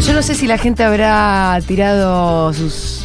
[0.00, 3.04] yo no sé si la gente habrá tirado sus,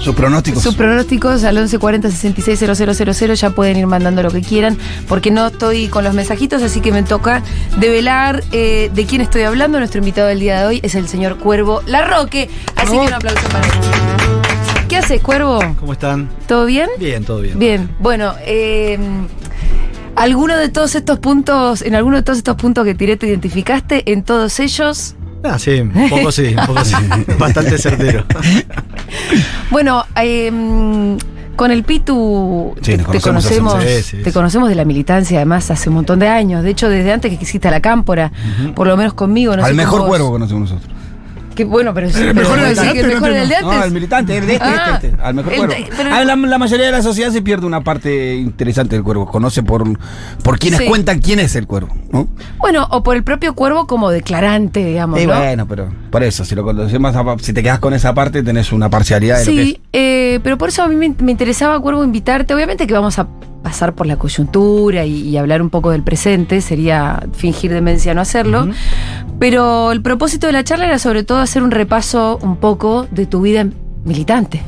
[0.00, 0.62] Sus pronósticos.
[0.62, 3.34] sus pronósticos al 1140 660000.
[3.34, 4.76] Ya pueden ir mandando lo que quieran,
[5.08, 7.42] porque no estoy con los mensajitos, así que me toca
[7.78, 9.78] develar eh, de quién estoy hablando.
[9.78, 12.48] Nuestro invitado del día de hoy es el señor Cuervo Larroque.
[12.76, 13.72] Así que un aplauso para él.
[14.88, 15.58] ¿Qué haces, Cuervo?
[15.80, 16.28] ¿Cómo están?
[16.46, 16.88] ¿Todo bien?
[16.98, 17.58] Bien, todo bien.
[17.58, 18.98] Bien, bueno, eh,
[20.14, 24.12] ¿alguno de todos estos puntos, en alguno de todos estos puntos que tiré te identificaste?
[24.12, 25.14] En todos ellos.
[25.54, 26.94] Ah, sí, un poco sí, un poco sí.
[27.38, 28.24] Bastante certero.
[29.70, 30.50] Bueno, eh,
[31.56, 33.86] con el Pitu Sí, te conocemos hace conocemos, mucho.
[33.88, 36.62] Sí, sí, te conocemos de la militancia además hace un montón de años.
[36.62, 38.30] De hecho, desde antes que quisiste a la cámpora,
[38.74, 39.56] por lo menos conmigo.
[39.56, 40.95] No Al sé mejor cuervo conocemos nosotros.
[41.56, 43.86] Que, bueno, pero, pero mejor vos el el mejor no el de No, antes.
[43.86, 45.74] el militante, de este, Ah, este, este, al mejor el cuervo.
[45.96, 49.26] pero- Ah, la, la mayoría de la sociedad se pierde una parte interesante del cuervo.
[49.26, 49.84] Conoce por,
[50.42, 50.86] por quienes Sí.
[50.86, 51.94] cuentan quién es el cuervo.
[52.12, 52.28] ¿no?
[52.58, 55.20] Bueno, o por el propio cuervo como declarante, digamos.
[55.20, 55.34] Y ¿no?
[55.36, 58.70] bueno, pero por eso, si lo conoces más, si te quedas con esa parte, tenés
[58.72, 61.80] una parcialidad de lo que Sí, eh, pero por eso a mí me, me interesaba,
[61.80, 62.54] Cuervo, invitarte.
[62.54, 63.26] Obviamente que vamos a
[63.66, 68.20] pasar por la coyuntura y, y hablar un poco del presente, sería fingir demencia no
[68.20, 68.68] hacerlo.
[69.40, 73.26] Pero el propósito de la charla era sobre todo hacer un repaso un poco de
[73.26, 73.66] tu vida
[74.04, 74.62] militante.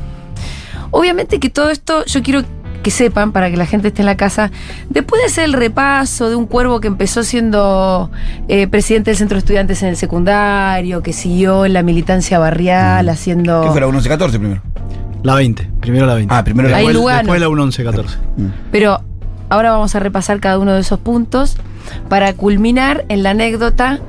[0.91, 2.41] Obviamente que todo esto yo quiero
[2.83, 4.51] que sepan, para que la gente esté en la casa,
[4.89, 8.11] después de hacer el repaso de un cuervo que empezó siendo
[8.47, 13.07] eh, presidente del centro de estudiantes en el secundario, que siguió en la militancia barrial
[13.07, 13.61] haciendo...
[13.61, 14.61] ¿Qué fue la 11-14 primero?
[15.23, 16.33] La 20, primero la 20.
[16.33, 17.33] Ah, primero la Ahí después, Lugano.
[17.33, 17.47] después la
[17.93, 18.05] 11-14.
[18.71, 19.01] Pero
[19.49, 21.57] ahora vamos a repasar cada uno de esos puntos
[22.07, 23.99] para culminar en la anécdota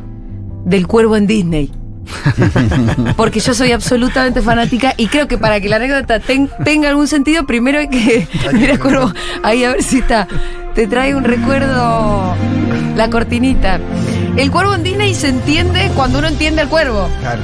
[0.65, 1.73] del cuervo en Disney.
[3.17, 7.07] Porque yo soy absolutamente fanática y creo que para que la anécdota ten- tenga algún
[7.07, 8.27] sentido, primero hay que.
[8.53, 10.27] Mira, cuervo, ahí a ver si está.
[10.75, 12.35] Te trae un recuerdo.
[12.97, 13.79] La cortinita.
[14.37, 17.09] El cuervo en Disney se entiende cuando uno entiende al cuervo.
[17.21, 17.43] Claro.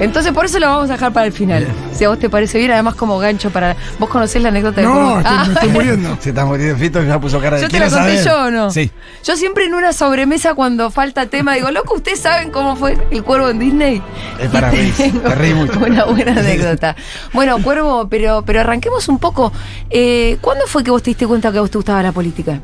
[0.00, 1.66] Entonces por eso lo vamos a dejar para el final.
[1.92, 3.76] Si a vos te parece bien, además como gancho para.
[4.00, 5.18] ¿Vos conocés la anécdota del No, cuervo?
[5.18, 5.44] estoy, Ah.
[5.46, 6.16] me estoy muriendo.
[6.20, 8.40] Se está muriendo Fito, ya puso cara de Yo te la "Quiero conté saber".
[8.42, 8.70] yo o no.
[8.72, 8.90] Sí.
[9.22, 13.22] Yo siempre en una sobremesa cuando falta tema digo, loco, ¿ustedes saben cómo fue el
[13.22, 14.02] cuervo en Disney?
[14.40, 15.78] Es para Y reírse, tengo te reí mucho.
[15.78, 16.96] Una buena anécdota.
[17.34, 19.52] Bueno, cuervo, pero, pero arranquemos un poco.
[19.90, 22.58] Eh, ¿Cuándo fue que vos te diste cuenta que a vos te gustaba la política?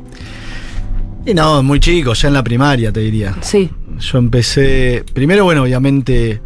[1.28, 3.34] Y no, muy chico, ya en la primaria te diría.
[3.43, 3.69] Sí.
[3.99, 5.05] Yo empecé.
[5.12, 6.41] Primero, bueno, obviamente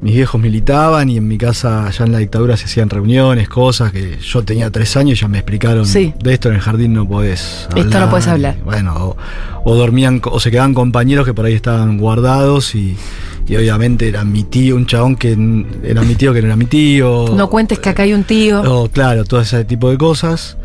[0.00, 3.90] mis viejos militaban y en mi casa ya en la dictadura se hacían reuniones, cosas
[3.90, 6.14] que yo tenía tres años y ya me explicaron Sí.
[6.22, 8.56] de esto en el jardín no podés Esto no podés hablar.
[8.60, 9.16] Y Bueno, o,
[9.64, 12.96] o dormían o se quedaban compañeros que por ahí estaban guardados y,
[13.48, 15.32] y obviamente era mi tío, un chabón que
[15.82, 17.34] era mi tío que no era mi tío.
[17.34, 18.60] No cuentes que acá hay un tío.
[18.62, 20.56] O, claro, todo ese tipo de cosas.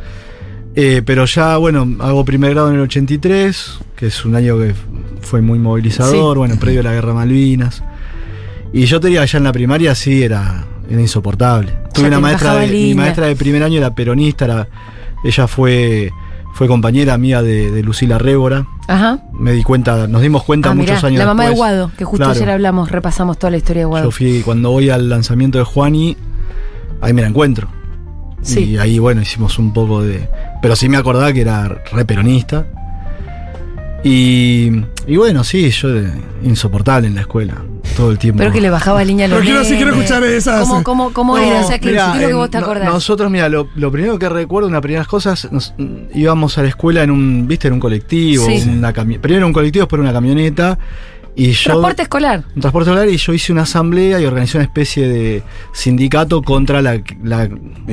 [0.76, 4.74] Eh, pero ya, bueno, hago primer grado en el 83, que es un año que
[5.22, 6.38] fue muy movilizador, Sí.
[6.40, 7.84] bueno, previo a la guerra Malvinas.
[8.74, 11.74] Y yo te diría, ya en la primaria sí era, era insoportable.
[11.94, 14.68] Tuve una maestra, de, mi maestra de primer año era peronista, era-
[15.24, 16.12] ella fue,
[16.56, 18.66] fue compañera mía de, de Lucila Rébora.
[18.88, 19.20] Ajá.
[19.32, 21.56] Me di cuenta, nos dimos cuenta Ah, muchos mirá, años la mamá de.
[21.56, 22.32] Guado, que justo Claro.
[22.32, 24.06] ayer hablamos, repasamos toda la historia de Guado.
[24.06, 26.18] Yo fui, cuando voy al lanzamiento de Juani,
[27.00, 27.68] ahí me la encuentro.
[28.44, 28.64] Sí.
[28.72, 30.28] Y ahí, bueno, hicimos un poco de.
[30.62, 32.66] Pero sí me acordaba que era re peronista.
[34.06, 34.70] Y,
[35.08, 36.12] y bueno, sí, yo eh,
[36.44, 37.56] insoportable en la escuela,
[37.96, 38.40] todo el tiempo.
[38.40, 40.68] Pero que le bajaba línea a los Pero quiero- sí quiero escuchar esas.
[40.68, 41.62] ¿Cómo, cómo, cómo No, era?
[41.62, 42.84] O sea, que mirá, que en- vos te acordás.
[42.94, 45.74] nosotros, mira, lo, lo primero que recuerdo, una de las primeras cosas, nos-
[46.14, 48.62] íbamos a la escuela en un, viste, en un colectivo, Sí.
[48.70, 50.78] una primero un colectivo, después una camioneta.
[51.36, 52.44] Y yo, Transporte escolar.
[52.56, 55.42] un transporte escolar y yo hice una asamblea y organizé una especie de
[55.74, 57.00] sindicato contra la,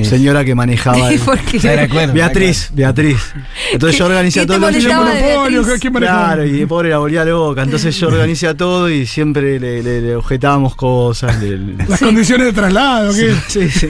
[0.03, 1.11] señora que manejaba.
[1.12, 3.33] el- Porque- Ya recuerdo, Beatriz, Beatriz.
[3.73, 5.23] Entonces yo organicé ¿Qué a te todos los molestaba chicos.
[5.23, 5.91] de Beatriz?
[6.01, 7.62] Claro, y pobre la volvía loca.
[7.62, 11.41] Entonces yo organicé a todo y siempre le, le- le objetábamos cosas.
[11.43, 13.34] le- le- Las condiciones de traslado, ¿qué?
[13.49, 13.89] Sí, sí.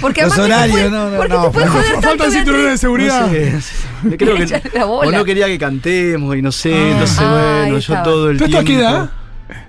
[0.00, 1.92] Porque Los además, ¿qué te horarios, puede- no, no, ¿por qué no, te puede joder
[1.92, 2.80] tanto, Faltan cinturones de Beatriz?
[2.80, 3.26] seguridad.
[3.26, 4.16] No sé, sí.
[4.16, 6.90] Creo que o no quería que cantemos y no sé, Ah.
[6.92, 8.75] entonces Ah, bueno, yo todo el ¿Tú esto a tiempo.
[8.78, 9.10] Edad?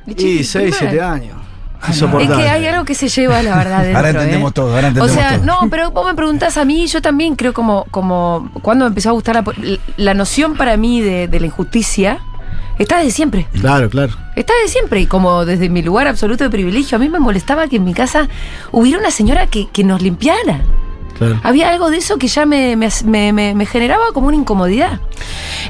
[0.05, 1.37] Y 6, 7 años.
[1.89, 4.53] Es que hay algo que se lleva, la verdad, dentro, Ahora entendemos ¿eh?
[4.53, 5.45] todo, ahora O entendemos sea, todo.
[5.45, 9.09] no, pero vos me preguntás a mí, yo también creo como, como cuando me empezó
[9.09, 9.43] a gustar la,
[9.97, 12.19] la noción para mí de, de la injusticia,
[12.79, 13.47] está desde siempre.
[13.59, 14.13] Claro, claro.
[14.35, 15.01] Está desde siempre.
[15.01, 17.93] Y como desde mi lugar absoluto de privilegio, a mí me molestaba que en mi
[17.93, 18.27] casa
[18.71, 20.61] hubiera una señora que, que nos limpiara.
[21.17, 21.39] Claro.
[21.43, 22.89] Había algo de eso que ya me, me-
[23.33, 24.99] me- me- generaba como una incomodidad.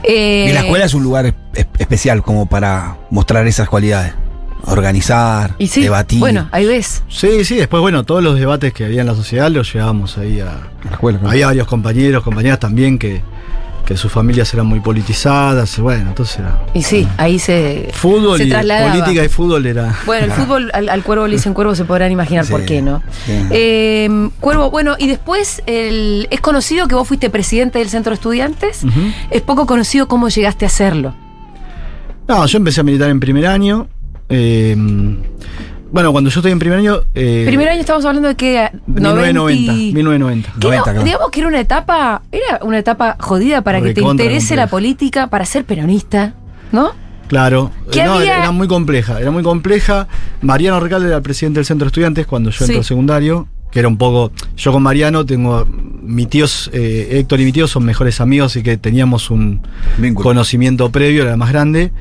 [0.04, 4.14] Eh, Y la escuela es un lugar es- especial como para mostrar esas cualidades.
[4.66, 6.20] Organizar, y sí, debatir.
[6.20, 7.02] Bueno, ahí ves.
[7.08, 10.42] Sí, sí, después, bueno, todos los debates que había en la sociedad los llevábamos ahí
[10.42, 10.46] a.
[10.84, 11.30] la escuela, ¿no?
[11.30, 13.22] Había varios compañeros, compañeras también que,
[13.88, 16.62] que sus familias eran muy politizadas, bueno, entonces era...
[16.74, 17.90] Y sí, ahí se.
[17.94, 18.92] Fútbol se y trasladaba.
[18.92, 19.96] política y fútbol era...
[20.06, 22.82] Bueno, el fútbol al, al cuervo le dicen cuervo, se podrán imaginar Sí, por qué,
[22.82, 23.02] ¿no?
[23.50, 28.16] Eh, cuervo, bueno, y después el- es conocido que vos fuiste presidente del centro de
[28.16, 28.82] estudiantes.
[29.32, 31.16] Es poco conocido cómo llegaste a hacerlo.
[32.28, 33.88] No, yo empecé a militar en primer año.
[34.28, 34.76] eh,
[35.92, 37.02] bueno, cuando yo estoy en primer año...
[37.16, 38.70] eh, Primer año estamos hablando de que.
[38.88, 39.74] 1990, 90.
[39.74, 40.52] 1990.
[40.54, 41.04] Que 90, era- claro.
[41.04, 44.56] Digamos que era una etapa, era una etapa jodida para que te interese compleja.
[44.56, 46.34] la política, para ser peronista,
[46.72, 46.92] ¿no?
[47.28, 48.38] Claro, ¿Qué no, había?
[48.38, 50.08] era muy compleja, era muy compleja.
[50.42, 52.80] Mariano Recalde era el presidente del centro de estudiantes cuando yo entré Sí.
[52.80, 54.32] al secundario, que era un poco.
[54.56, 55.66] Yo con Mariano tengo.
[55.70, 59.62] Mi tíos, eh, Héctor y mi tío son mejores amigos, así que teníamos un
[59.98, 60.24] Vínculo.
[60.30, 61.92] conocimiento previo, era más grande,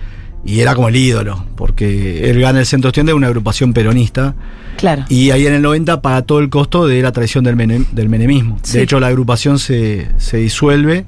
[0.47, 4.35] y era como el ídolo, porque él gana el centro de una agrupación peronista,
[4.77, 5.05] Claro.
[5.09, 8.09] y ahí en el 90 paga todo el costo de la traición del, menem- del
[8.09, 8.59] menemismo.
[8.63, 8.79] Sí.
[8.79, 11.05] De hecho, la agrupación se, se disuelve.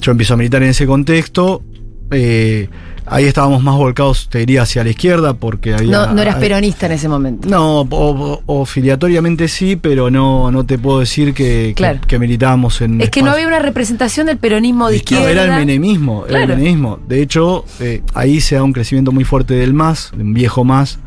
[0.00, 1.62] Yo empiezo a militar en ese contexto.
[2.10, 2.68] eh,
[3.06, 6.06] ahí estábamos más volcados, te diría, hacia la izquierda, porque había.
[6.06, 7.48] no, no eras peronista en ese momento.
[7.48, 12.00] No, o, o- o filiatoriamente sí, pero no, no te puedo decir que, que- Claro.
[12.06, 13.00] que militábamos en.
[13.00, 15.30] es que no había una representación del peronismo de no, izquierda.
[15.30, 16.98] era el menemismo, era el menemismo.
[17.08, 20.64] De hecho, eh, ahí se da un crecimiento muy fuerte del MAS, de un viejo
[20.64, 20.98] MAS,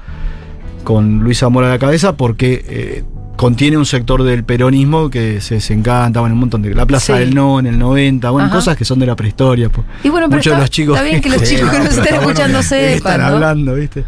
[0.84, 3.04] con Luis Zamora a la cabeza, porque eh,
[3.40, 6.76] contiene un sector del peronismo que se desencanta, bueno, un montón de.
[6.76, 7.20] La Plaza Sí.
[7.20, 8.56] del No en el 90, bueno, Ajá.
[8.58, 9.70] cosas que son de la prehistoria.
[9.70, 9.88] pues.
[10.04, 11.98] Y bueno, pero Muchos de está, los chicos está bien que los chicos que nos
[11.98, 13.28] estén escuchando bueno, sepan, Están ¿no?
[13.28, 14.04] hablando, ¿viste?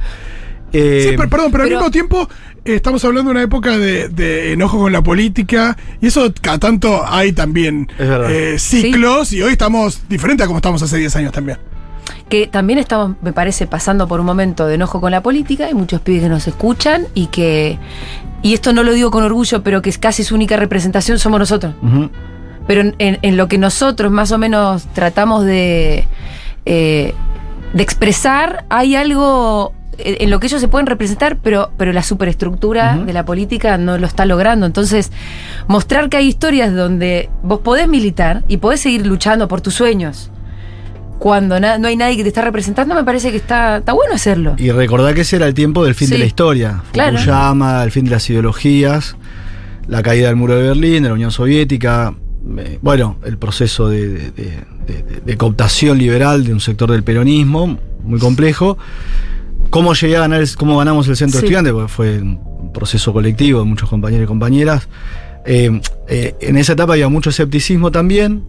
[0.74, 2.30] Eh, Sí, pero, perdón, pero, pero- al mismo tiempo
[2.66, 6.60] eh, estamos hablando de una época de, de enojo con la política y eso cada
[6.60, 11.32] tanto hay también eh, ciclos y hoy estamos diferentes a como estábamos hace 10 años
[11.32, 11.58] también.
[12.30, 15.66] Que también estamos, me parece, pasando por un momento de enojo con la política.
[15.66, 17.78] Hay muchos pibes que nos escuchan y que,
[18.42, 21.40] y esto no lo digo con orgullo, pero que es casi su única representación somos
[21.40, 21.74] nosotros.
[22.68, 26.08] Pero en, en- en lo que nosotros más o menos tratamos de,
[26.66, 27.14] eh,
[27.74, 32.96] de expresar, hay algo en lo que ellos se pueden representar, pero, pero la superestructura
[33.06, 34.66] de la política no lo está logrando.
[34.66, 35.12] Entonces,
[35.68, 40.32] mostrar que hay historias donde vos podés militar y podés seguir luchando por tus sueños.
[41.22, 44.56] Cuando no hay nadie que te está representando, me parece que está, está bueno hacerlo.
[44.58, 46.14] Y recordar que ese era el tiempo del fin Sí.
[46.16, 46.82] de la historia.
[46.94, 47.16] Claro.
[47.20, 49.16] Fukuyama, el fin de las ideologías,
[49.88, 52.16] la caída del muro de Berlín, de la Unión Soviética,
[52.58, 57.04] eh, bueno, el proceso de, de- de- de- de cooptación liberal de un sector del
[57.04, 58.80] peronismo, muy complejo.
[59.70, 61.46] ¿Cómo llegué a ganar, cómo ganamos el centro Sí.
[61.46, 61.72] estudiante?
[61.72, 64.88] Porque fue un proceso colectivo de muchos compañeros y compañeras.
[65.46, 68.44] Eh, eh, en esa etapa había mucho escepticismo también,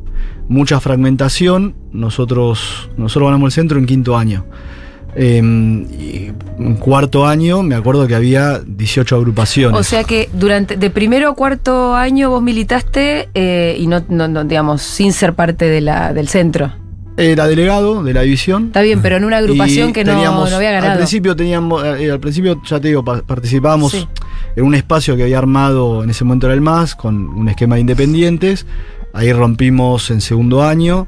[0.49, 1.75] mucha fragmentación.
[1.93, 4.45] Nosotros, nosotros ganamos el centro en quinto año.
[5.15, 9.79] Eh, y en cuarto año me acuerdo que había 18 agrupaciones.
[9.79, 14.29] O sea que durante de primero a cuarto año vos militaste eh, y no, no-
[14.29, 16.73] no, digamos, sin ser parte de la, del centro.
[17.19, 18.69] Era delegado de la división.
[18.69, 20.97] Está bien, pero en una agrupación que no, teníamos- no había Al ganado.
[20.97, 24.09] principio teníamos, eh, al principio, ya te digo, pa- participábamos Sí.
[24.57, 27.75] en un espacio que había armado en ese momento era el MAS, con un esquema
[27.75, 28.65] de independientes.
[29.13, 31.07] Ahí rompimos en segundo año.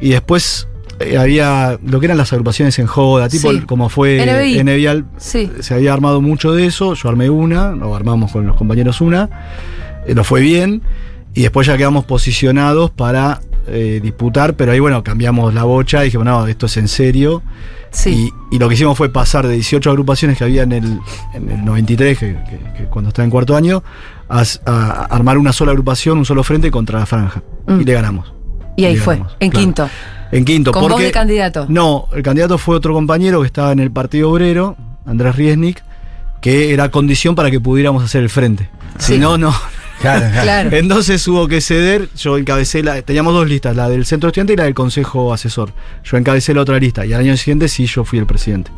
[0.00, 0.68] Y después
[1.00, 3.60] eh, había lo que eran las agrupaciones en joda, tipo Sí.
[3.60, 4.64] como fue NBI.
[4.64, 5.04] Nevial.
[5.16, 5.50] Sí.
[5.60, 6.94] Se había armado mucho de eso.
[6.94, 9.28] Yo armé una, o armamos con los compañeros una.
[10.06, 10.82] eh, nos fue bien.
[11.34, 16.06] Y después ya quedamos posicionados para eh, disputar, pero ahí bueno, cambiamos la bocha y
[16.06, 17.42] dijimos, no, esto es en serio.
[17.90, 18.30] Sí.
[18.50, 20.98] Y, y lo que hicimos fue pasar de 18 agrupaciones que había en el,
[21.34, 23.82] en el 93, que, que- que cuando estaba en cuarto año,
[24.28, 27.42] a, a armar una sola agrupación, un solo frente contra la franja.
[27.66, 27.80] Mm.
[27.80, 28.32] Y le ganamos.
[28.76, 29.64] y ahí fue, ganamos, en claro.
[29.64, 29.90] quinto.
[30.30, 30.94] En quinto, Con porque.
[30.94, 31.66] vos de candidato.
[31.68, 35.82] No, el candidato fue otro compañero que estaba en el Partido Obrero, Andrés Riesnik,
[36.40, 38.68] que era condición para que pudiéramos hacer el frente.
[38.98, 39.14] Sí.
[39.14, 39.54] Si no, no.
[40.00, 40.42] Claro, claro.
[40.42, 40.76] Claro.
[40.76, 44.56] Entonces hubo que ceder, yo encabecé la, teníamos dos listas, la del centro estudiante y
[44.56, 45.72] la del consejo asesor.
[46.04, 48.70] Yo encabecé la otra lista y al año siguiente sí yo fui el presidente.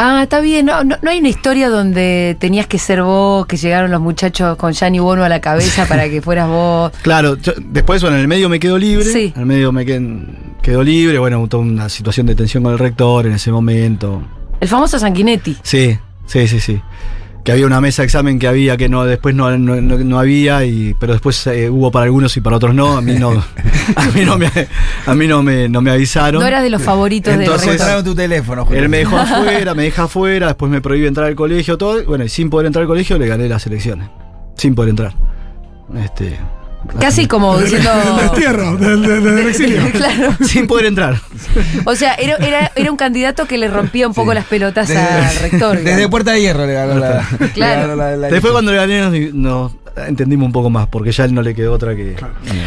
[0.00, 0.66] Ah, está bien.
[0.66, 4.56] No, no, no hay una historia donde tenías que ser vos, que llegaron los muchachos
[4.56, 6.92] con Gianni Bono a la cabeza para que fueras vos.
[7.02, 9.04] Claro, yo- después, bueno, en el medio me quedo libre.
[9.04, 9.32] Sí.
[9.34, 10.24] En el medio me qued-
[10.62, 14.22] quedo libre, bueno, toda una situación de tensión con el rector en ese momento.
[14.60, 15.56] El famoso Sanguinetti.
[15.62, 16.80] Sí, sí, sí, sí.
[17.48, 20.18] Que había una mesa de examen que había, que no, después no, no, no- no
[20.18, 22.98] había, y, pero después eh, hubo para algunos y para otros no.
[22.98, 23.30] A mí no,
[23.96, 24.50] a mí no me,
[25.06, 26.42] a mí no me, no me avisaron.
[26.42, 27.68] No eras de los favoritos Entonces-.
[27.68, 28.82] Encontraron tu teléfono, Julio.
[28.82, 32.02] Él me dejó afuera, me deja afuera, después me prohíbe entrar al colegio, todo.
[32.02, 34.10] y Bueno, y sin poder entrar al colegio le gané las elecciones.
[34.54, 35.14] Sin poder entrar.
[36.04, 36.36] Este,
[37.00, 37.90] Casi como diciendo.
[37.90, 39.90] Del destierro, del, del- del exilio.
[39.92, 40.34] claro.
[40.44, 41.20] Sin poder entrar.
[41.84, 45.34] O sea, era, era, era un candidato que le rompía un poco las pelotas al
[45.42, 45.76] rector.
[45.76, 46.10] Desde digamos.
[46.10, 47.28] Puerta de Hierro le ganó la.
[47.38, 47.80] le Claro.
[47.82, 49.72] ganó la- la- Después cuando le gané nos, nos
[50.08, 52.14] entendimos un poco más, porque ya él no le quedó otra que...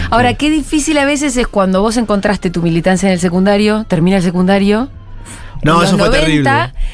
[0.10, 4.18] Ahora, qué difícil a veces es cuando vos encontraste tu militancia en el secundario, termina
[4.18, 4.90] el secundario.
[5.64, 6.52] No, eso fue 90, terrible.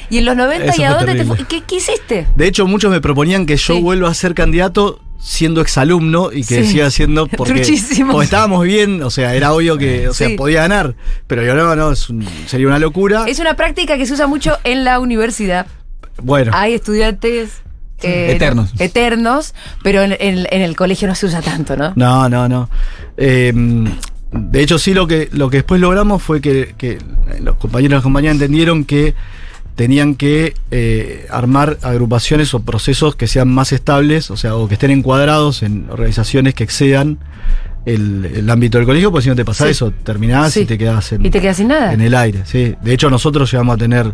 [0.09, 1.37] Y en los 90, Eso ¿y a dónde te terrible.
[1.37, 2.27] fu- ¿Qué, qué hiciste?
[2.35, 3.81] De hecho, muchos me proponían que yo Sí.
[3.81, 6.71] vuelva a ser candidato siendo exalumno y que Sí.
[6.73, 7.61] siga siendo porque,
[8.23, 10.35] estábamos bien, o sea, era obvio que, o sea, Sí.
[10.35, 10.95] podía ganar,
[11.27, 13.25] pero yo no, no, es un- sería una locura.
[13.27, 15.67] Es una práctica que se usa mucho en la universidad.
[16.21, 17.61] bueno, Hay estudiantes
[18.01, 18.71] eh, Eternos.
[18.79, 21.93] eternos, pero en, en- en el colegio no se usa tanto, ¿no?
[21.95, 22.69] no, no, no.
[23.17, 23.53] Eh,
[24.31, 26.99] de hecho, sí, lo que, lo que después logramos fue que, que
[27.41, 29.15] los compañeros y las compañeras entendieron que
[29.77, 34.73] tenían que eh, armar agrupaciones o procesos que sean más estables, o sea, o que
[34.73, 37.19] estén encuadrados en organizaciones que excedan
[37.85, 39.71] el, el ámbito del colegio, porque si no te pasa Sí.
[39.71, 40.61] eso, terminás Sí.
[40.61, 41.93] y te quedas en, Y te quedas sin nada.
[41.93, 42.41] en el aire.
[42.45, 42.75] Sí.
[42.81, 44.13] De hecho, nosotros llegamos a tener,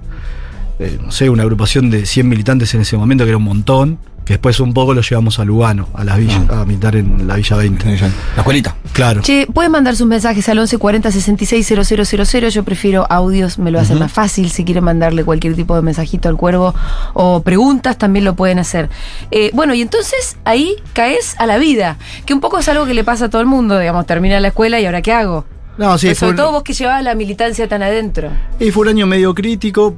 [0.79, 3.98] eh, no sé, una agrupación de 100 militantes en ese momento, que era un montón,
[4.25, 7.36] que después un poco lo llevamos a Lugano, a la villa, a militar en la
[7.36, 7.86] Villa 20.
[7.86, 8.75] La escuelita.
[8.94, 9.22] Claro.
[9.22, 12.50] Che, pueden mandar sus mensajes al 1140 66 000.
[12.50, 14.50] Yo prefiero audios, me lo hace más fácil.
[14.50, 16.74] Si quieren mandarle cualquier tipo de mensajito al cuervo
[17.13, 18.89] o preguntas, también lo pueden hacer.
[19.32, 22.94] Eh, bueno, y entonces ahí caes a la vida, que un poco es algo que
[22.94, 25.46] le pasa a todo el mundo, digamos, termina la escuela y ahora qué hago.
[25.75, 28.30] No, sí, Pero sobre todo vos que llevabas la militancia tan adentro.
[28.60, 29.96] y fue un año medio crítico.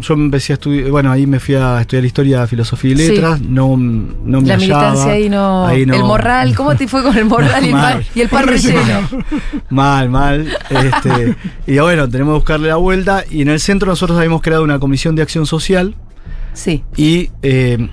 [0.00, 3.08] Yo empecé a estudiar, bueno, ahí me fui a estudiar historia, filosofía y Sí.
[3.12, 3.40] letras.
[3.40, 4.58] No, no me La hallaba.
[4.58, 7.72] militancia ahí no, Ahí no- El morral, ¿cómo te fue con el morral y el
[7.72, 8.06] pan, Mal.
[8.14, 9.08] y el pan relleno?
[9.70, 10.48] Mal, mal.
[10.70, 11.36] Este,
[11.72, 13.24] y bueno, tenemos que buscarle la vuelta.
[13.30, 15.94] Y en el centro nosotros habíamos creado una comisión de acción social.
[16.54, 16.82] Sí.
[16.96, 17.88] Y eh,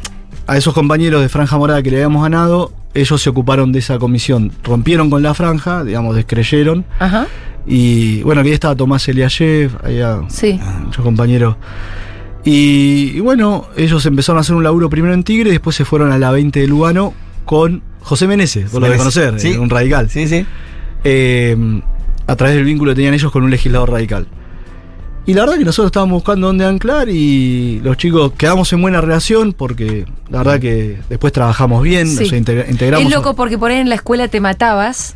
[0.48, 3.98] a esos compañeros de Franja Morada que le habíamos ganado, ellos se ocuparon de esa
[4.00, 4.52] comisión.
[4.64, 6.86] Rompieron con la franja, digamos, descreyeron.
[7.00, 7.28] Ajá.
[7.66, 10.60] Y bueno, ahí estaba Tomás Eliashev, había Sí.
[10.84, 11.56] muchos compañeros.
[12.44, 16.12] Y, y bueno, ellos empezaron a hacer un laburo primero en Tigre después se fueron
[16.12, 17.14] a la 20 de Lugano
[17.46, 19.50] con José Meneses, vos lo debes conocer, Sí.
[19.50, 20.10] eh, un radical.
[20.10, 20.44] Sí, sí.
[21.04, 21.56] Eh,
[22.26, 24.28] a través del vínculo que tenían ellos con un legislador radical.
[25.26, 29.02] Y la verdad que nosotros estábamos buscando dónde anclar y los chicos quedamos en buena
[29.02, 32.26] relación porque la verdad que después trabajamos bien, Sí.
[32.36, 33.08] integra- integramos.
[33.08, 35.16] Es loco porque por ahí en la escuela te matabas.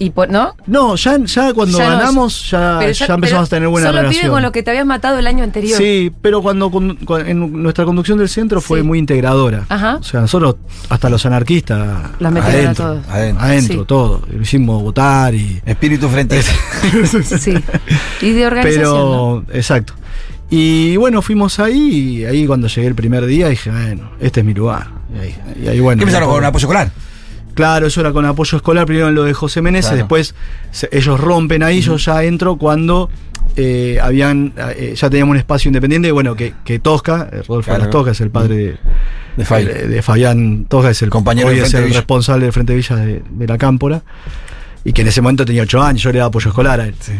[0.00, 0.54] Y por, ¿No?
[0.66, 3.98] No, ya, ya cuando Ya no, ganamos ya, Pero ya empezamos a tener buena solo
[3.98, 4.20] relación.
[4.22, 5.76] pibe con lo que te habías matado el año anterior.
[5.76, 8.86] Sí, pero cuando con- con- en nuestra conducción del centro fue Sí.
[8.86, 9.64] muy integradora.
[9.68, 9.96] Ajá.
[9.96, 10.54] O sea, nosotros,
[10.88, 13.08] hasta los anarquistas, Los metieron a adentro, todos.
[13.08, 13.44] Adentro.
[13.44, 13.84] adentro, Sí.
[13.88, 14.22] todo.
[14.30, 15.60] Lo hicimos votar y.
[15.66, 16.40] Espíritu frente.
[17.38, 17.54] Sí.
[18.22, 18.84] Y de organización.
[18.84, 19.44] ¿no?
[19.48, 19.94] Pero, exacto.
[20.50, 24.46] Y bueno, fuimos ahí y ahí cuando llegué el primer día dije, bueno, este es
[24.46, 24.86] mi lugar.
[25.14, 25.98] Y ahí, y ahí, bueno.
[25.98, 26.90] ¿Qué empezaron con apoyo escolar?
[27.58, 29.96] Claro, eso era con apoyo escolar, primero en lo de José Meneses, Claro.
[30.04, 30.32] después
[30.70, 33.10] se- ellos rompen ahí, yo ya entro cuando
[33.56, 37.82] eh, habían, eh, ya teníamos un espacio independiente, bueno, que, que Tosca, eh, Rodolfo Claro.
[37.82, 38.76] Alas Tosca es el padre de,
[39.36, 39.64] De Fabi.
[39.64, 41.96] de- de Fabián Tosca, es el Compañero hoy es el Villa.
[41.96, 44.02] responsable del Frente Villa de, de la Cámpora,
[44.84, 46.94] y que en ese momento tenía ocho años, yo le daba apoyo escolar a él.
[47.00, 47.14] Sí.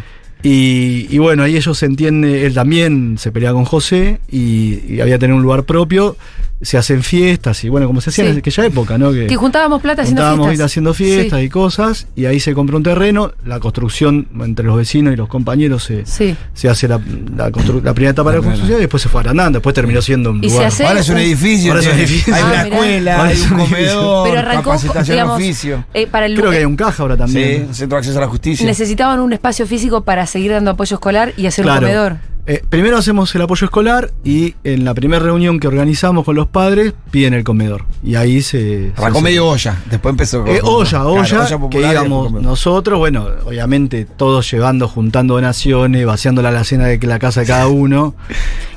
[0.44, 5.00] Y, y bueno, ahí ellos se entiende, él también se pelea con José y, y
[5.00, 6.16] había tener un lugar propio,
[6.60, 8.30] se hacen fiestas y bueno, como se hacía Sí.
[8.32, 9.12] en aquella época, ¿no?
[9.12, 10.58] Que juntábamos plata haciendo Juntábamos fiestas.
[10.60, 11.44] ir haciendo fiestas Sí.
[11.44, 15.28] y cosas, y ahí se compró un terreno, la construcción entre los vecinos y los
[15.28, 16.36] compañeros se, Sí.
[16.54, 17.00] se hace la,
[17.36, 20.30] la, la primera etapa de la construcción y después se fue agrandando, después terminó siendo
[20.30, 20.66] un lugar.
[20.66, 21.72] hace- Ahora es un un- edificio.
[21.72, 22.34] Ahora es un edificio.
[22.34, 22.74] Hay Ah, una mirá.
[22.76, 25.84] escuela, Ahora hay es un un comedor, Pero arrancó, capacitación digamos, oficio.
[25.94, 27.74] eh, para el Creo que hay un caja ahora Sí, también.
[27.74, 28.66] Centro de Acceso a la Justicia.
[28.66, 31.86] necesitaban un espacio físico para seguir dando apoyo escolar y hacer un Claro.
[31.86, 32.16] comedor.
[32.50, 36.46] Eh, primero hacemos el apoyo escolar y en la primera reunión que organizamos con los
[36.46, 37.84] padres piden el comedor.
[38.02, 38.90] Y ahí se.
[38.96, 40.48] Arrancó medio olla, después empezó con.
[40.56, 46.40] Eh, olla, claro, olla, que popular íbamos nosotros, bueno, obviamente todos llevando, juntando donaciones, vaciando
[46.40, 48.14] la alacena de la casa de cada uno.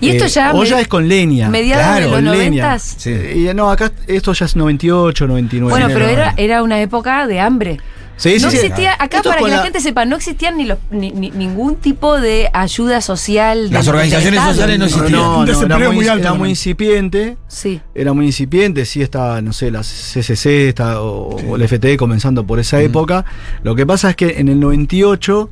[0.01, 1.49] Y esto Eh, ya Olla me- es con leña.
[1.49, 2.63] mediados Claro, de los con leña.
[2.63, 2.95] noventas.
[2.97, 3.11] Sí.
[3.11, 5.71] Y no, acá esto ya es 98, 99.
[5.71, 7.79] Bueno, pero era, era una época de hambre.
[8.21, 8.57] Sí, sí, no sí.
[8.57, 11.31] existía, acá Esto para que la, la- gente sepa, no existían ni, los, ni, ni-
[11.31, 13.71] ningún tipo de ayuda social.
[13.71, 14.51] Las organizaciones Estado.
[14.53, 15.11] sociales no existían.
[15.13, 16.49] no, Un no, era muy, muy alto era muy también.
[16.51, 17.37] incipiente.
[17.47, 17.81] Sí.
[17.95, 22.45] Era muy incipiente, sí estaba, no sé, la CCC está, o, o el FT comenzando
[22.45, 23.25] por esa época.
[23.63, 25.49] Lo que pasa es que en el 98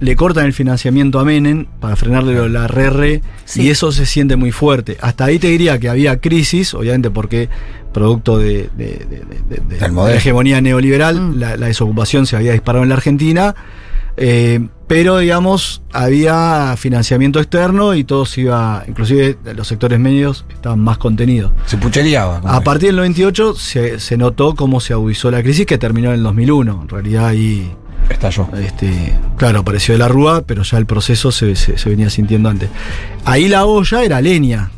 [0.00, 3.62] le cortan el financiamiento a Menem para frenarle la RR Sí.
[3.62, 4.96] y eso se siente muy fuerte.
[5.00, 7.48] Hasta ahí te diría que había crisis, obviamente porque
[7.92, 11.38] producto de, de- de- de- la hegemonía neoliberal, Mm.
[11.38, 13.54] la, la desocupación se había disparado en la Argentina.
[14.16, 20.78] eh, pero digamos, había financiamiento externo y todo se iba, inclusive los sectores medios estaban
[20.78, 21.50] más contenidos.
[21.66, 22.40] Se puchereaba.
[22.44, 26.14] A partir del 98 se, se notó cómo se agudizó la crisis que terminó en
[26.18, 26.82] el 2001.
[26.82, 27.72] En realidad ahí,
[28.10, 28.48] Estalló.
[28.62, 32.48] este, claro, apareció de la rúa, pero ya el proceso se, se- se venía sintiendo
[32.48, 32.68] antes.
[33.24, 34.70] Ahí la olla era leña.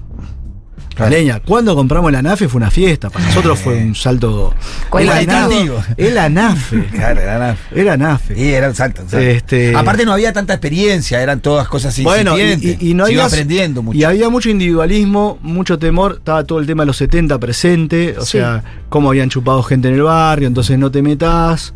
[0.94, 1.10] Claro.
[1.10, 1.40] Leña.
[1.40, 3.10] Cuando compramos la NAFE fue una fiesta.
[3.10, 4.54] Para nosotros fue un salto.
[4.88, 5.84] Cualitativo.
[5.98, 6.76] Era NAFE.
[6.78, 6.86] Era NAFE.
[6.86, 7.56] Claro, era nada.
[7.74, 8.40] Era NAFE.
[8.40, 9.02] Y era un salto.
[9.02, 9.26] un salto.
[9.26, 12.82] Este- Aparte no había tanta experiencia, eran todas cosas Bueno, y, incipientes.
[12.82, 13.98] y- y no iba aprendiendo mucho.
[13.98, 18.22] y había mucho individualismo, mucho temor, estaba todo el tema de los 70 presente, o
[18.24, 18.38] Sí.
[18.38, 21.74] sea, cómo habían chupado gente en el barrio, entonces no te metas.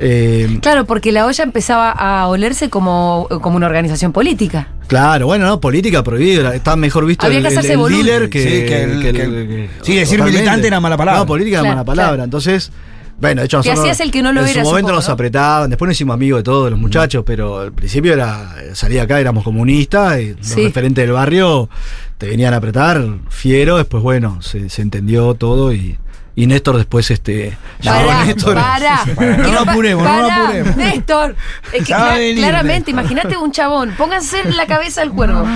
[0.00, 4.68] Eh, Claro, porque la olla empezaba a olerse como, como una organización política.
[4.86, 8.02] claro, bueno, no, política prohibida, está mejor visto Había el, que el- hacerse el boludo.
[8.02, 10.24] dealer que, Sí, que el- que que el- sí, decir totalmente.
[10.40, 11.20] militante era mala palabra.
[11.20, 12.24] No, política era Claro, mala palabra, claro.
[12.24, 12.72] entonces,
[13.20, 14.96] bueno, de hecho Que nosotros hacías el que no lo en era, su momento supongo,
[14.96, 15.12] nos ¿no?
[15.14, 19.20] apretaban, después nos hicimos amigos de todos los muchachos, pero al principio era salía acá,
[19.20, 20.64] éramos comunistas, y los Sí.
[20.64, 21.68] referentes del barrio
[22.16, 25.98] te venían a apretar, fiero, después bueno, se, se entendió todo y,
[26.40, 27.54] y Néstor después este
[27.84, 28.54] Para, Néstor.
[28.54, 29.04] para.
[29.14, 30.76] Para, no lo apuremos, no lo apuremos.
[30.76, 31.36] Néstor.
[31.70, 31.92] Es que
[32.34, 35.46] claramente, imagínate un chabón, pónganse en la cabeza al cuervo.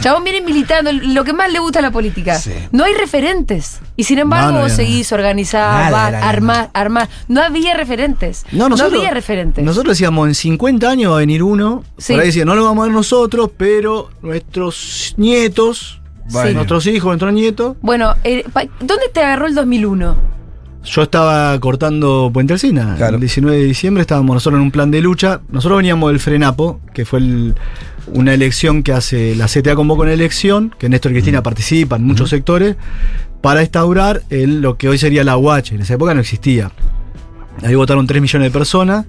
[0.00, 2.34] Chabón viene militando, lo que más le gusta a la política.
[2.40, 2.54] Sí.
[2.72, 3.78] No hay referentes.
[3.94, 7.08] Y sin embargo, No, no vos seguís, organizás, vas, armás, armás.
[7.28, 8.44] No había referentes.
[8.50, 9.64] No, nosotros, había referentes.
[9.64, 11.84] Nosotros decíamos, en 50 años va a venir uno.
[11.98, 12.14] Sí.
[12.14, 16.00] Por ahí decía, no lo vamos a ver nosotros, pero nuestros nietos,
[16.32, 17.76] nuestros hijos, nuestros nietos.
[17.80, 18.44] Bueno, eh,
[18.80, 20.31] ¿dónde te agarró el 2001?
[20.84, 22.94] Yo estaba cortando Puente Alsina.
[22.96, 23.14] Claro.
[23.14, 25.40] El 19 de diciembre estábamos nosotros en un plan de lucha.
[25.50, 27.54] Nosotros veníamos del Frenapo, que fue el-
[28.08, 32.06] una elección que hace la CTA convoca una elección, que Néstor y Cristina participan en
[32.08, 32.76] muchos sectores,
[33.40, 35.74] para instaurar el- lo que hoy sería la UH.
[35.76, 36.72] En esa época no existía.
[37.62, 39.06] Ahí votaron 3 millones de personas.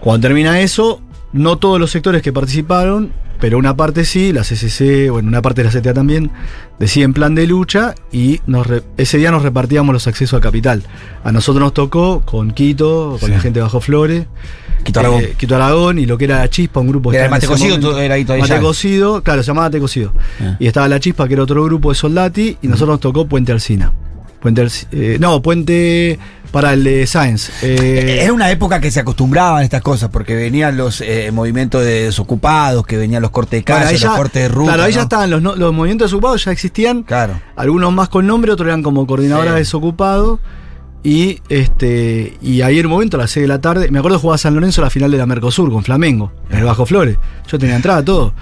[0.00, 1.00] Cuando termina eso,
[1.32, 5.62] no todos los sectores que participaron, pero una parte sí, la CCC, bueno, una parte
[5.62, 6.30] de la CTA también,
[6.78, 10.82] deciden plan de lucha y nos re- ese día nos repartíamos los accesos al capital.
[11.24, 13.34] A nosotros nos tocó con Quito, con Sí.
[13.34, 14.26] la gente de Bajo Flores,
[14.84, 15.22] Quito Aragón.
[15.22, 17.98] eh, Quito Aragón y lo que era la Chispa, un grupo Era el Mate Cocido,
[18.00, 18.60] era ahí todavía Mate.
[18.60, 20.12] Cocido, claro, se llamaba Mate Cocido.
[20.40, 20.56] Ah.
[20.58, 23.52] Y estaba la Chispa, que era otro grupo de Soldati, y nosotros nos tocó Puente
[23.52, 23.92] Alsina.
[24.40, 26.18] Puente eh, no, Puente
[26.52, 27.50] para el de Sáenz.
[27.62, 31.84] eh, Era una época que se acostumbraban a estas cosas, porque venían los eh, movimientos
[31.84, 34.72] de desocupados, que venían los cortes de Bueno, calle, los cortes de ruta.
[34.72, 37.02] Claro, ahí ya estaban los, los movimientos desocupados, ya existían.
[37.02, 37.40] Claro.
[37.56, 39.58] Algunos más con nombre, otros eran como coordinadoras Sí.
[39.58, 40.38] desocupados.
[41.04, 44.18] Y este y ahí en un momento a las 6 de la tarde, me acuerdo
[44.18, 47.16] jugaba San Lorenzo la final de la Mercosur con Flamengo, en el Bajo Flores.
[47.46, 48.32] Yo tenía entrada, todo.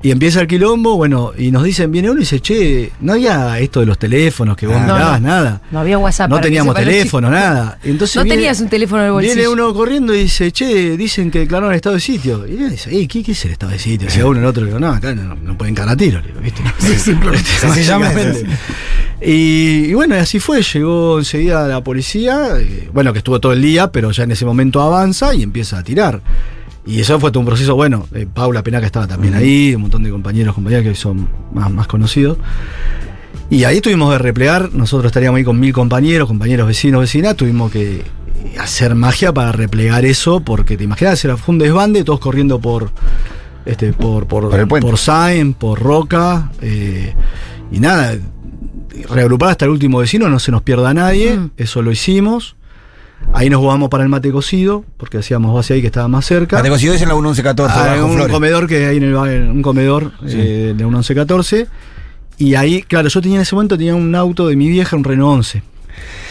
[0.00, 3.58] Y empieza el quilombo, bueno, y nos dicen, viene uno y dice, che, no había
[3.58, 4.86] esto de los teléfonos que vos Ah.
[4.86, 5.26] No, mirabas, no.
[5.28, 5.60] nada.
[5.72, 6.30] No había WhatsApp.
[6.30, 7.78] No teníamos teléfono, nada.
[7.82, 9.34] Entonces No viene- tenías un teléfono en el bolsillo.
[9.34, 12.46] Viene uno corriendo y dice, che, dicen que declararon el estado de sitio.
[12.46, 14.08] Y él dice, "Ey, ¿qué, ¿qué es el estado de sitio?
[14.08, 16.20] Si a uno el otro le digo, no, acá no, no pueden cagar a tiro,
[16.20, 16.62] le digo, ¿viste?
[16.96, 17.50] Simplemente.
[19.20, 23.62] Y, y bueno, así fue, llegó enseguida la policía, eh, bueno, que estuvo todo el
[23.62, 26.20] día, pero ya en ese momento avanza y empieza a tirar.
[26.86, 30.04] Y eso fue todo un proceso, bueno, eh, Paula Penaca estaba también ahí, un montón
[30.04, 32.38] de compañeros, compañeras que son más, más conocidos.
[33.50, 37.72] Y ahí tuvimos que replegar, nosotros estaríamos ahí con mil compañeros, compañeros vecinos, vecinas, tuvimos
[37.72, 38.04] que
[38.58, 42.90] hacer magia para replegar eso, porque te imaginas, era fue un desbande, todos corriendo por
[43.66, 47.14] este, por, por, Por el por Sain, por Roca, eh,
[47.70, 48.16] y nada,
[49.04, 51.50] reagrupar hasta el último vecino, no se nos pierda nadie, Mm.
[51.56, 52.56] eso lo hicimos.
[53.34, 56.56] Ahí nos jugamos para el mate cocido, porque hacíamos base ahí que estaba más cerca.
[56.56, 58.32] Mate Cocido es en la 1114, Ah, un Flores.
[58.32, 60.36] comedor que hay en el un comedor Sí.
[60.38, 61.66] eh, de un 1114.
[62.38, 65.02] Y ahí, claro, yo tenía en ese momento tenía un auto de mi vieja, un
[65.02, 65.62] Renault 11.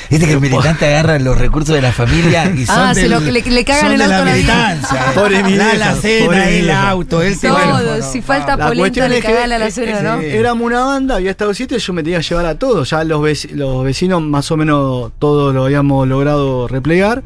[0.10, 3.12] Viste que el militante agarra los recursos de la familia y son Ah, se del-
[3.12, 4.98] lo- le- le cagan son el de auto a la la militancia.
[5.00, 5.12] eh.
[5.16, 8.12] Pobre mi La alacena, pobre el auto, el Todo, teléfono.
[8.12, 10.20] si falta La polenta le es que, caga la eh, ¿no?
[10.22, 12.90] Éramos una banda, había estado siete, yo me tenía que llevar a todos.
[12.90, 17.24] Ya los, vec- los vecinos más o menos todos lo habíamos logrado replegar.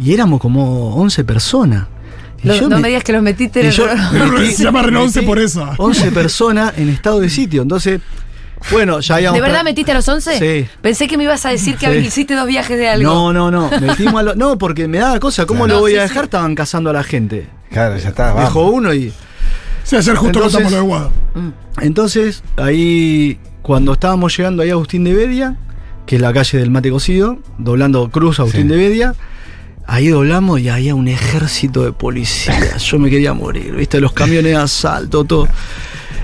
[0.00, 1.86] Y éramos como 11 personas.
[2.44, 4.32] Lo- no me digas que los metiste en el yo Renault.
[4.38, 5.68] metí- Se llama Renault 11 metí por eso.
[5.78, 7.62] 11 personas en estado de sitio.
[7.62, 8.00] Entonces,
[8.70, 9.36] bueno, ya habíamos.
[9.36, 10.38] ¿De verdad metiste a los 11?
[10.38, 10.68] Sí.
[10.80, 12.06] Pensé que me ibas a decir que Sí.
[12.06, 13.10] hiciste dos viajes de algo.
[13.12, 13.70] No, no, no.
[13.80, 15.46] Metimos a lo- no, porque me daba cosa.
[15.46, 15.74] ¿Cómo Claro.
[15.76, 16.18] lo voy No, a dejar?
[16.22, 16.24] sí.
[16.24, 17.46] Estaban cazando a la gente.
[17.70, 18.32] Claro, ya está.
[18.32, 18.44] vamos.
[18.44, 19.12] Dejó uno y.
[19.84, 21.12] Sí, ayer justo Entonces- contamos lo de Guado.
[21.80, 25.56] Entonces, ahí, cuando estábamos llegando ahí a Agustín de Bedia,
[26.06, 28.68] que es la calle del Mate Cocido, doblando Cruz Agustín Sí.
[28.68, 29.14] de Bedia,
[29.86, 32.82] ahí doblamos y había un ejército de policías.
[32.82, 34.00] Yo me quería morir, ¿viste?
[34.00, 35.48] Los camiones de asalto, todo.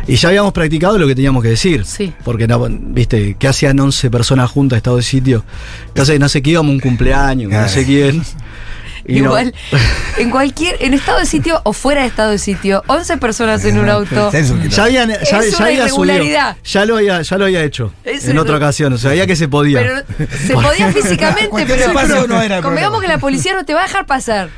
[0.07, 1.85] Y ya habíamos practicado lo que teníamos que decir.
[1.85, 2.13] Sí.
[2.25, 5.45] Porque, no, viste, que hacían 11 personas juntas, estado de sitio.
[5.89, 8.23] Entonces, no sé qué íbamos a un cumpleaños, no sé quién.
[9.07, 9.27] Y no.
[9.27, 9.55] Igual,
[10.17, 13.79] en cualquier, en estado de sitio o fuera de estado de sitio, 11 personas en
[13.79, 14.33] un auto.
[14.71, 16.57] Ya, habían, ya, Es ya una había irregularidad.
[16.57, 16.65] subido.
[16.73, 17.93] Ya lo había, ya lo había hecho.
[18.03, 18.95] Es en una- otra ocasión.
[18.95, 19.81] O sea, sabía que se podía.
[19.81, 23.83] Pero se podía físicamente, pero, no era convengamos que la policía no te va a
[23.83, 24.49] dejar pasar.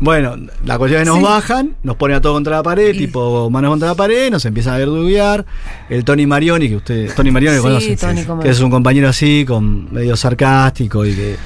[0.00, 1.24] Bueno, la cuestión es que nos Sí.
[1.24, 4.74] bajan, nos ponen a todos contra la pared, tipo manos contra la pared, nos empiezan
[4.74, 5.44] a verduguear.
[5.88, 9.44] El Tony Marioni, que usted, Tony Marioni Sí, conoce, Tony, que es un compañero así,
[9.46, 11.36] con medio sarcástico y que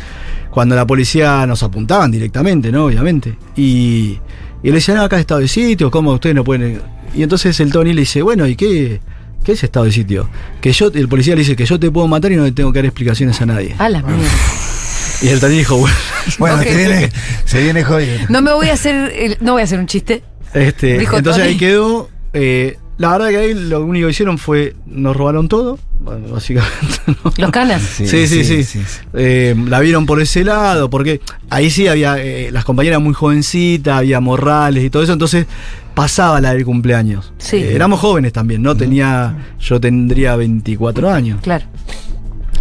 [0.51, 2.87] cuando la policía nos apuntaban directamente, ¿no?
[2.87, 3.37] Obviamente.
[3.55, 4.19] Y,
[4.63, 6.81] y le decían, "No, acá es estado de sitio, ¿cómo ustedes no pueden...?
[7.15, 9.01] Y entonces el Tony le dice, bueno, ¿y qué,
[9.45, 10.29] qué es estado de sitio?
[10.61, 12.73] Que yo, el policía le dice que yo te puedo matar y no le tengo
[12.73, 13.75] que dar explicaciones a nadie.
[13.79, 14.23] A la mierda.
[15.23, 15.95] Y el dijo, bueno...
[16.39, 16.63] Bueno, Ok.
[16.65, 17.11] se viene,
[17.45, 18.19] se viene jodido.
[18.29, 20.23] No me voy a hacer, el- no voy a hacer un chiste.
[20.55, 21.53] Este, Dijo entonces Tony.
[21.53, 22.09] ahí quedó.
[22.33, 26.77] eh, la verdad que ahí lo único que hicieron fue nos robaron todo, bueno, básicamente.
[27.07, 27.33] ¿no?
[27.37, 27.81] Los canas.
[27.81, 28.81] Sí, sí, sí.
[29.15, 33.99] Eh, la vieron por ese lado, porque ahí sí había eh, las compañeras muy jovencitas,
[33.99, 35.47] había morrales y todo eso, entonces
[35.95, 37.33] pasaba la del cumpleaños.
[37.39, 37.57] Sí.
[37.59, 38.77] Eh, éramos jóvenes también, ¿no?
[38.77, 41.41] Tenía, yo tendría 24 años.
[41.41, 41.65] Claro.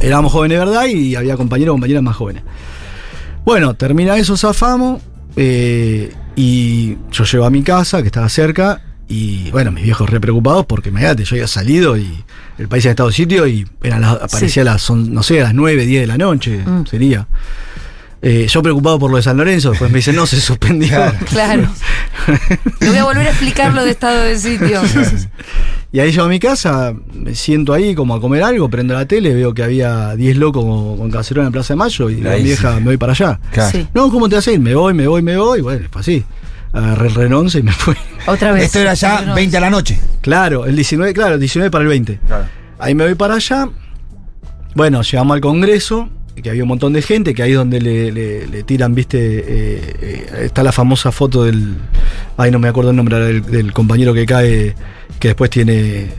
[0.02, 2.44] Éramos jóvenes de verdad y había compañeros y compañeras más jóvenes.
[3.46, 5.02] Bueno, termina eso, zafamos.
[5.36, 8.82] eh, y yo llego a mi casa, que estaba cerca.
[9.10, 12.24] Y bueno, mis viejos re preocupados porque imagínate, yo había salido y
[12.58, 15.46] el país había estado en sitio y eran las, aparecía las, son- no sé, a
[15.46, 16.86] las 9, 10 de la noche, Mm.
[16.86, 17.26] sería.
[18.22, 20.90] Eh, yo preocupado por lo de San Lorenzo, después me dicen, no, se suspendió.
[20.90, 21.18] Claro.
[21.30, 21.70] Claro.
[22.82, 24.82] Le voy a volver a explicar lo de estado de sitio.
[25.92, 29.06] Y ahí llego a mi casa, me siento ahí como a comer algo, prendo la
[29.06, 32.44] tele, veo que había 10 locos con, con cacerola en Plaza de Mayo y Ahí
[32.44, 32.80] vieja, sí.
[32.80, 33.40] me voy para allá.
[33.52, 33.72] Claro.
[33.72, 33.88] Sí.
[33.94, 34.60] No, ¿cómo te vas a ir?
[34.60, 35.62] Me voy, me voy, me voy.
[35.62, 36.24] Bueno, fue así.
[36.74, 37.96] Agarré el renonce y me fui.
[38.28, 38.66] Otra vez.
[38.66, 39.98] Esto era ya No, 20 a la noche.
[40.22, 42.20] Claro, el 19, claro, el 19 para el 20.
[42.80, 43.70] Ahí me voy para allá.
[44.76, 46.10] Bueno, llegamos al Congreso,
[46.44, 49.18] que había un montón de gente, que ahí es donde le, le- le tiran, viste,
[49.20, 49.44] eh,
[50.02, 51.76] eh, está la famosa foto del,
[52.36, 54.76] ay, no me acuerdo el nombre del compañero que cae,
[55.20, 56.10] que después tiene, eh,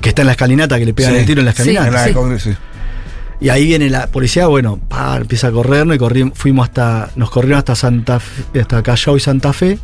[0.00, 1.18] que está en la escalinata, que le pegan Sí.
[1.20, 1.62] el tiro en la Sí.
[1.70, 2.08] escalinata.
[2.08, 2.50] En la sí.
[3.42, 7.30] Y ahí viene la policía, bueno, pa, empieza a corrernos y corri- fuimos hasta, nos
[7.30, 9.78] corrieron hasta Santa Fe, hasta Callao y Santa Fe.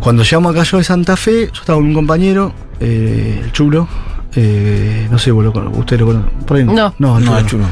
[0.00, 3.88] Cuando llegamos a Callao y Santa Fe, yo estaba con un compañero, eh, el chulo,
[4.36, 6.28] eh, no sé, vos lo cono- usted lo conoce.
[6.46, 6.74] Por ahí No.
[6.74, 7.38] no, No, chulo.
[7.38, 7.64] el chulo.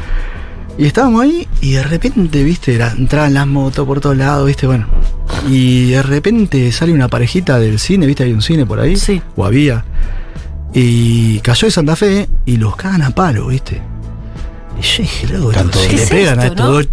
[0.77, 4.65] Y estábamos ahí y de repente, viste, era- entraban las motos por todos lados, viste,
[4.65, 4.87] bueno.
[5.47, 8.95] Y de repente sale una parejita del cine, viste, hay un cine por ahí.
[8.95, 9.21] Sí.
[9.35, 9.85] O había.
[10.73, 13.81] Y cayó de Santa Fe y los cagan a palo, viste.
[14.79, 16.71] Y yo dije, loco, Tanto- si ¿Qué le es pegan a esto, estos no?
[16.73, 16.87] dos.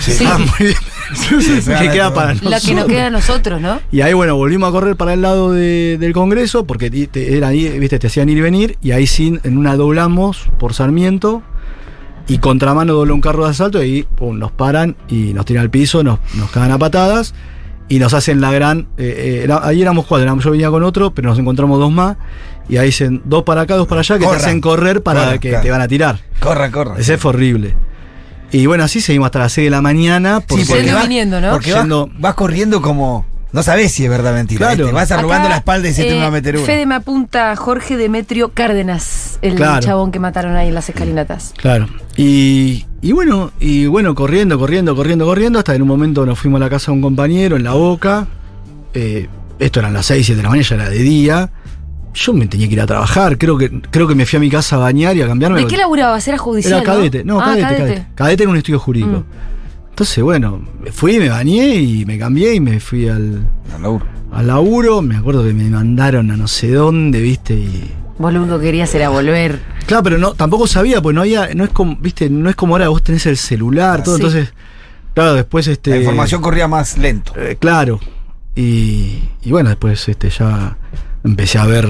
[0.00, 0.24] Sí.
[0.26, 0.74] Ah, muy bien.
[1.78, 2.76] ¿Qué queda para La que nosotros?
[2.76, 3.80] nos queda a nosotros, ¿no?
[3.92, 7.48] Y ahí, bueno, volvimos a correr para el lado de- del Congreso, porque te, era
[7.48, 11.42] ahí, viste, te hacían ir y venir, y ahí sí, en una doblamos por Sarmiento,
[12.28, 15.70] y contramano dobló un carro de asalto, y pum, nos paran y nos tiran al
[15.70, 17.34] piso, nos, nos cagan a patadas,
[17.88, 18.88] y nos hacen la gran.
[18.98, 21.92] eh, eh, era- ahí éramos cuatro, éramos- yo venía con otro, pero nos encontramos dos
[21.92, 22.16] más,
[22.68, 24.40] y ahí dicen dos para acá, dos para allá, que Corran.
[24.40, 26.18] te hacen correr para Corran, que te van a tirar.
[26.40, 26.94] Corra, corra.
[26.98, 27.76] Ese fue horrible.
[28.52, 30.40] Y bueno, así seguimos hasta las 6 de la mañana.
[30.40, 31.50] Porque Sí, porque vas, viniendo, ¿no?
[31.52, 33.26] porque vas- Yendo- vas corriendo como.
[33.52, 34.58] No sabés si es verdad o mentira.
[34.58, 34.76] Claro.
[34.84, 34.92] ¿viste?
[34.92, 36.66] Vas arrugando Acá, la espalda y se te eh, va a meter uno.
[36.66, 39.80] Fede me apunta Jorge Demetrio Cárdenas, el Claro.
[39.80, 41.54] chabón que mataron ahí en las escalinatas.
[41.56, 41.88] Claro.
[42.16, 46.60] Y, y bueno, y bueno, corriendo, corriendo, corriendo, corriendo, hasta en un momento nos fuimos
[46.60, 48.26] a la casa de un compañero en la boca.
[48.94, 49.28] Eh,
[49.58, 51.50] esto eran las 6, 7 de la mañana, ya era de día.
[52.14, 54.50] Yo me tenía que ir a trabajar, creo que, creo que me fui a mi
[54.50, 55.60] casa a bañar y a cambiarme.
[55.60, 56.26] ¿De qué laburabas?
[56.26, 56.80] ¿Era judicial?
[56.80, 58.44] Era cadete, no, Ah, cadete, cadete, cadete.
[58.44, 59.18] en un estudio jurídico.
[59.20, 59.24] Mm.
[59.96, 64.04] Entonces, bueno, me fui, me bañé y me cambié y me fui al, Al laburo.
[64.30, 65.00] al laburo.
[65.00, 67.90] Me acuerdo que me mandaron a no sé dónde, viste, y.
[68.18, 69.58] Vos lo único que querías era volver.
[69.86, 72.74] Claro, pero no, tampoco sabía, pues no había, no es como, viste, no es como
[72.74, 74.22] ahora vos tenés el celular, todo, Sí.
[74.22, 74.52] entonces,
[75.14, 75.88] claro, después este.
[75.92, 77.32] La información corría más lento.
[77.34, 77.98] eh, claro.
[78.54, 80.76] Y, y bueno, después este ya
[81.24, 81.88] empecé a ver.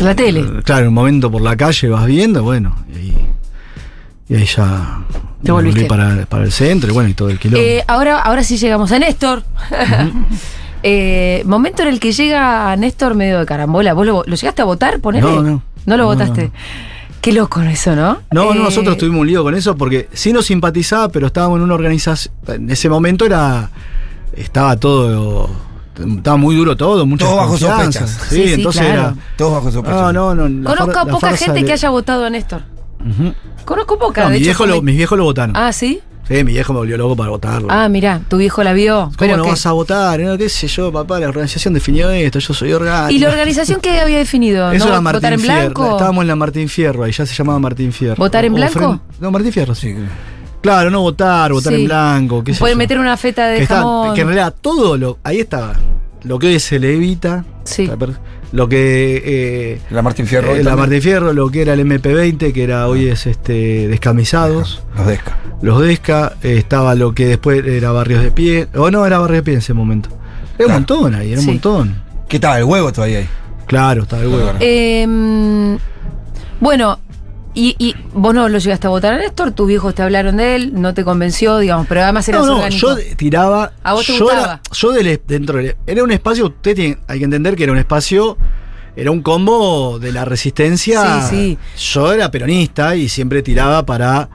[0.00, 0.40] La tele.
[0.40, 3.26] eh, Claro, en un momento por la calle vas viendo, bueno, y ahí,
[4.28, 5.00] y ahí ya
[5.42, 5.88] Te volví volviste.
[5.88, 7.64] para, para el centro y bueno, y todo el quilombo.
[7.64, 9.42] Eh, ahora, ahora sí llegamos a Néstor.
[10.82, 13.92] Eh, momento en el que llega a Néstor medio de carambola.
[13.92, 15.00] ¿Vos lo, lo llegaste a votar?
[15.00, 15.26] Ponele?
[15.26, 15.62] No, no.
[15.84, 16.44] ¿No lo No, votaste?
[16.44, 16.50] no.
[17.20, 18.18] Qué loco eso, ¿no?
[18.30, 21.56] No, Eh, no, nosotros tuvimos un lío con eso porque sí nos simpatizaba, pero estábamos
[21.56, 22.32] en una organización.
[22.46, 23.70] En ese momento era.
[24.36, 25.50] Estaba todo.
[25.98, 28.10] Estaba muy duro todo, muchas Todo bajo sospechas.
[28.28, 29.00] Sí, Sí, sí, entonces claro.
[29.00, 29.14] era.
[29.36, 30.12] Todos bajo sospecha.
[30.12, 30.70] No, no, no.
[30.70, 32.62] Conozco a poca gente de- que haya votado a Néstor.
[33.10, 33.34] Ujú.
[33.64, 35.56] Conozco poca, No, de mi hecho, viejo lo- fue- mis viejos lo votaron.
[35.56, 36.00] Ah, ¿sí?
[36.28, 37.68] Sí, mi viejo me volvió loco para votarlo.
[37.70, 39.02] Ah, mira, tu viejo la vio.
[39.04, 40.18] ¿Cómo pero no qué- vas a votar?
[40.18, 41.20] No, ¿Qué sé yo, papá?
[41.20, 43.12] La organización definió esto, yo soy orgánico.
[43.12, 44.70] ¿Y la organización que había definido?
[44.72, 45.60] Eso ¿No era Martín ¿Votar en Fierro.
[45.60, 45.90] blanco?
[45.92, 48.16] Estábamos en la Martín Fierro, ahí ya se llamaba Martín Fierro.
[48.16, 49.00] ¿Votar en O blanco?
[49.20, 49.94] No, Martín Fierro, sí.
[50.62, 51.80] Claro, no votar, votar Sí.
[51.82, 54.14] en blanco, qué sé Pueden meter una feta de que, está- jamón.
[54.14, 55.18] que en realidad todo lo.
[55.22, 55.74] Ahí estaba.
[56.24, 57.44] Lo que hoy se le evita.
[57.62, 57.88] Sí.
[58.52, 59.22] Lo que.
[59.24, 60.54] eh, La Martín Fierro.
[60.54, 60.76] eh, la.
[60.76, 64.82] Martín Fierro, lo que era el MP20, que era hoy es este descamisados.
[64.96, 65.38] Los Desca.
[65.62, 68.68] Los Desca, eh, estaba lo que después era Barrios de Pie.
[68.74, 70.08] O no, era Barrios de Pie en ese momento.
[70.58, 71.48] Era un montón ahí, era Sí.
[71.48, 72.02] un montón.
[72.28, 72.58] ¿Qué tal?
[72.58, 73.28] El huevo todavía ahí.
[73.66, 74.52] Claro, estaba el huevo.
[74.60, 75.76] Eh,
[76.60, 76.98] bueno,
[77.56, 80.54] y, y vos no lo llegaste a votar a Néstor, tus viejos te hablaron de
[80.54, 83.72] él, no te convenció, digamos, pero además eras No, no, yo tiraba.
[83.82, 84.42] ¿A vos te yo gustaba?
[84.44, 87.72] Era, yo del, dentro del- Era un espacio, usted tiene, hay que entender que era
[87.72, 88.36] un espacio.
[88.98, 91.20] Era un combo de la resistencia.
[91.28, 91.58] Sí,
[91.92, 94.28] Yo era peronista y siempre tiraba para.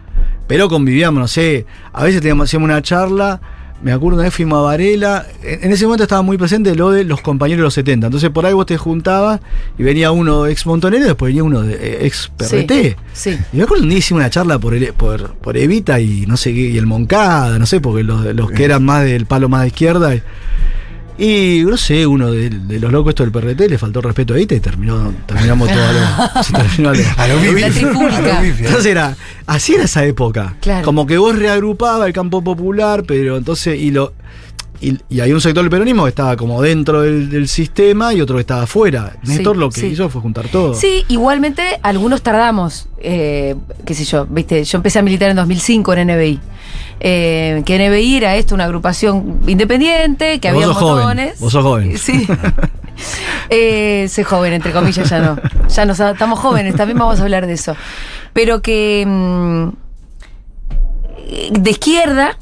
[0.48, 1.66] Pero convivíamos, no sé.
[1.94, 3.42] A veces teníamos, hacíamos una charla.
[3.84, 5.26] Me acuerdo una vez fuimos a Varela.
[5.44, 8.08] En, en ese momento estaba muy presente lo de los compañeros de los 70.
[8.08, 9.40] Entonces por ahí vos te juntabas
[9.78, 12.96] y venía uno ex montonero y después venía uno de eh, ex PRT.
[13.14, 13.38] Sí.
[13.54, 16.38] Y me acuerdo un día hicimos una charla por, el- por, por Evita y no
[16.38, 19.50] sé qué, y el Moncada, no sé, porque los, los que eran más del palo
[19.50, 20.14] más de izquierda.
[20.14, 20.22] Y,
[21.24, 24.38] y, no sé, uno de, de los locos estos del PRT le faltó respeto a
[24.38, 25.92] Evita y terminó, terminamos todo a
[26.38, 27.62] lo- se terminó a lo- A lo La bifi.
[27.80, 28.18] trifulca.
[28.18, 28.66] A lo bifi, eh.
[28.68, 30.56] entonces era, así era esa época.
[30.62, 30.84] Claro.
[30.86, 34.14] Como que vos reagrupabas el campo popular, pero entonces, y lo
[34.82, 38.22] y, y hay un sector del peronismo que estaba como dentro del, del sistema y
[38.22, 39.14] otro que estaba afuera.
[39.24, 39.88] Sí, Néstor lo que sí.
[39.88, 40.74] hizo fue juntar todo.
[40.74, 45.94] Sí, igualmente algunos tardamos, eh, qué sé yo, viste, yo empecé a militar en 2005
[45.94, 46.40] en NBI.
[47.00, 51.40] Eh, que NBI era esto, una agrupación independiente, que había montones.
[51.40, 51.98] vos sos joven.
[51.98, 52.28] Sí.
[53.50, 55.38] eh, sé joven, entre comillas, ya no.
[55.68, 57.76] Ya no estamos jóvenes, también vamos a hablar de eso.
[58.34, 59.70] Pero que mm,
[61.52, 62.38] de izquierda,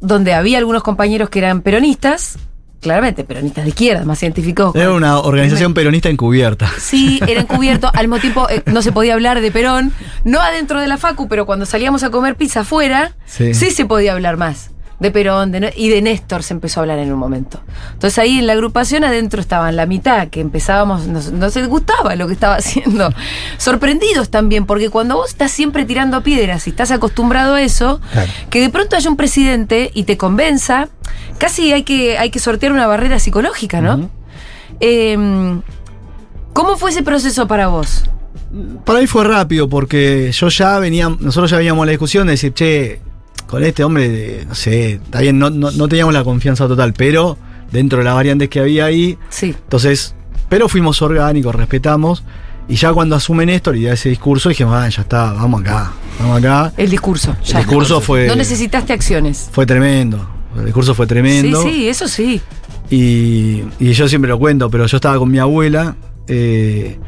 [0.00, 2.38] donde había algunos compañeros que eran peronistas,
[2.80, 4.72] claramente peronistas de izquierda, más identificados.
[4.72, 6.70] con- Era una organización peronista encubierta.
[6.78, 7.90] Sí, era encubierto.
[7.94, 9.92] Al mismo tiempo eh, no se podía hablar de Perón,
[10.24, 13.70] no adentro de la Facu, pero cuando salíamos a comer pizza afuera, sí, Sí.
[13.70, 14.70] se podía hablar más.
[14.98, 17.60] De Perón de, y de Néstor se empezó a hablar en un momento.
[17.92, 22.26] Entonces ahí en la agrupación adentro estaban la mitad, que empezábamos, nos, nos gustaba lo
[22.26, 23.10] que estaba haciendo.
[23.58, 28.30] Sorprendidos también, porque cuando vos estás siempre tirando piedras y estás acostumbrado a eso, Claro.
[28.48, 30.88] que de pronto haya un presidente y te convenza,
[31.38, 34.08] casi hay que, hay que sortear una barrera psicológica, ¿no?
[34.80, 35.60] Eh,
[36.52, 38.04] ¿Cómo fue ese proceso para vos?
[38.84, 42.32] Para mí fue rápido porque yo ya venía, nosotros ya veníamos a la discusión de
[42.32, 43.00] decir, che,
[43.46, 47.38] con este hombre, no sé, está bien, no, no, no teníamos la confianza total, pero
[47.72, 49.54] dentro de las variantes que había ahí, Sí.
[49.56, 50.14] entonces,
[50.48, 52.24] pero fuimos orgánicos, respetamos,
[52.68, 55.92] y ya cuando asume Néstor y da ese discurso, dijimos, ah, ya está, vamos acá,
[56.18, 56.72] vamos acá.
[56.76, 57.36] El discurso.
[57.48, 59.48] El discurso fue, No necesitaste acciones.
[59.52, 60.28] fue tremendo,
[60.58, 61.62] el discurso fue tremendo.
[61.62, 62.40] Sí, sí, eso sí.
[62.90, 65.96] Y, y yo siempre lo cuento, pero yo estaba con mi abuela
[66.28, 66.98] eh,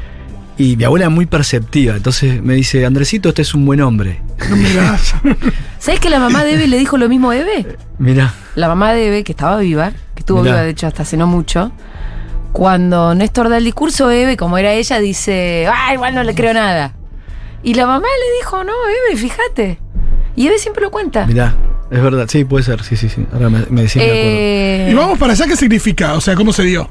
[0.59, 1.95] y mi abuela es muy perceptiva.
[1.95, 4.21] Entonces me dice, Andresito, este es un buen hombre.
[5.79, 7.77] ¿Sabes que la mamá de Eve le dijo lo mismo a Eve?
[7.97, 10.55] Mira, La mamá de Eve, que estaba viva, que estuvo Mirá.
[10.55, 11.71] viva de hecho hasta hace no mucho,
[12.51, 16.53] cuando Néstor da el discurso, Eve, como era ella, dice, ah, igual no le creo
[16.53, 16.93] nada.
[17.63, 18.73] Y la mamá le dijo, no,
[19.09, 19.79] Eve, fíjate.
[20.35, 21.25] Y Eve siempre lo cuenta.
[21.25, 21.55] mira,
[21.91, 23.25] es verdad, sí, puede ser, sí, sí, sí.
[23.33, 24.21] Ahora me, me decís, me acuerdo.
[24.25, 26.13] Eh, Y vamos para allá, ¿qué significa?
[26.13, 26.89] O sea, ¿cómo se dio?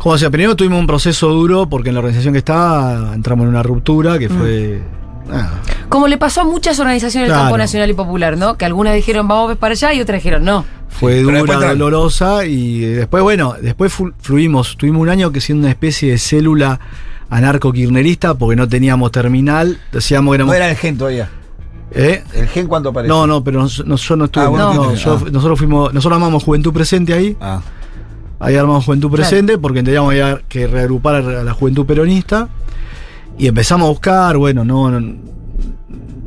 [0.00, 3.50] Como sea, primero tuvimos un proceso duro porque en la organización que estaba entramos en
[3.50, 4.80] una ruptura que fue.
[5.28, 5.60] nada,
[5.90, 7.42] como le pasó a muchas organizaciones del Claro.
[7.44, 8.56] campo nacional y popular, ¿no?
[8.56, 10.64] Que algunas dijeron, vamos para allá, y otras dijeron, no.
[10.88, 14.76] fue Pero dura, dolorosa y después, bueno, después flu- fluimos.
[14.76, 16.80] Tuvimos un año que siendo una especie de célula
[17.30, 19.78] anarco-kirnerista porque no teníamos terminal.
[19.92, 20.52] Decíamos que éramos.
[20.52, 21.28] No era el gen todavía.
[21.92, 22.22] ¿Eh?
[22.34, 23.08] ¿El gen cuánto aparece?
[23.08, 24.44] No, no, pero nos- nos- yo no estuve.
[24.44, 25.28] Ah, no, no no, yo- Ah.
[25.30, 27.36] Nosotros fuimos, nosotros armamos Juventud Presente ahí.
[27.40, 27.60] Ah.
[28.40, 29.22] Ahí armamos Juventud Claro.
[29.28, 32.48] Presente porque entendíamos que había que reagrupar a la juventud peronista.
[33.38, 35.14] Y empezamos a buscar, bueno, no, no,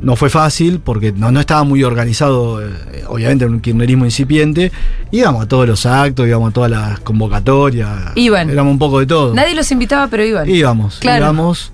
[0.00, 4.70] no fue fácil porque no, no estaba muy organizado, eh, obviamente, un kirchnerismo incipiente.
[5.10, 8.12] Íbamos a todos los actos, íbamos a todas las convocatorias.
[8.14, 8.50] Iban.
[8.50, 9.34] Éramos un poco de todo.
[9.34, 10.48] Nadie los invitaba, pero iban.
[10.48, 11.24] Íbamos, Claro.
[11.24, 11.72] íbamos.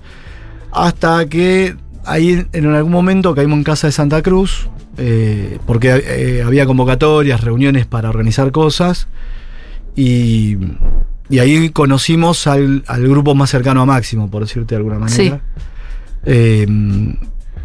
[0.71, 1.75] Hasta que
[2.05, 7.41] ahí en algún momento caímos en casa de Santa Cruz, eh, porque eh, había convocatorias,
[7.41, 9.07] reuniones para organizar cosas.
[9.95, 10.57] Y,
[11.29, 15.15] y ahí conocimos al, al grupo más cercano a Máximo, por decirte de alguna manera.
[15.23, 15.33] Sí.
[16.25, 16.67] Eh,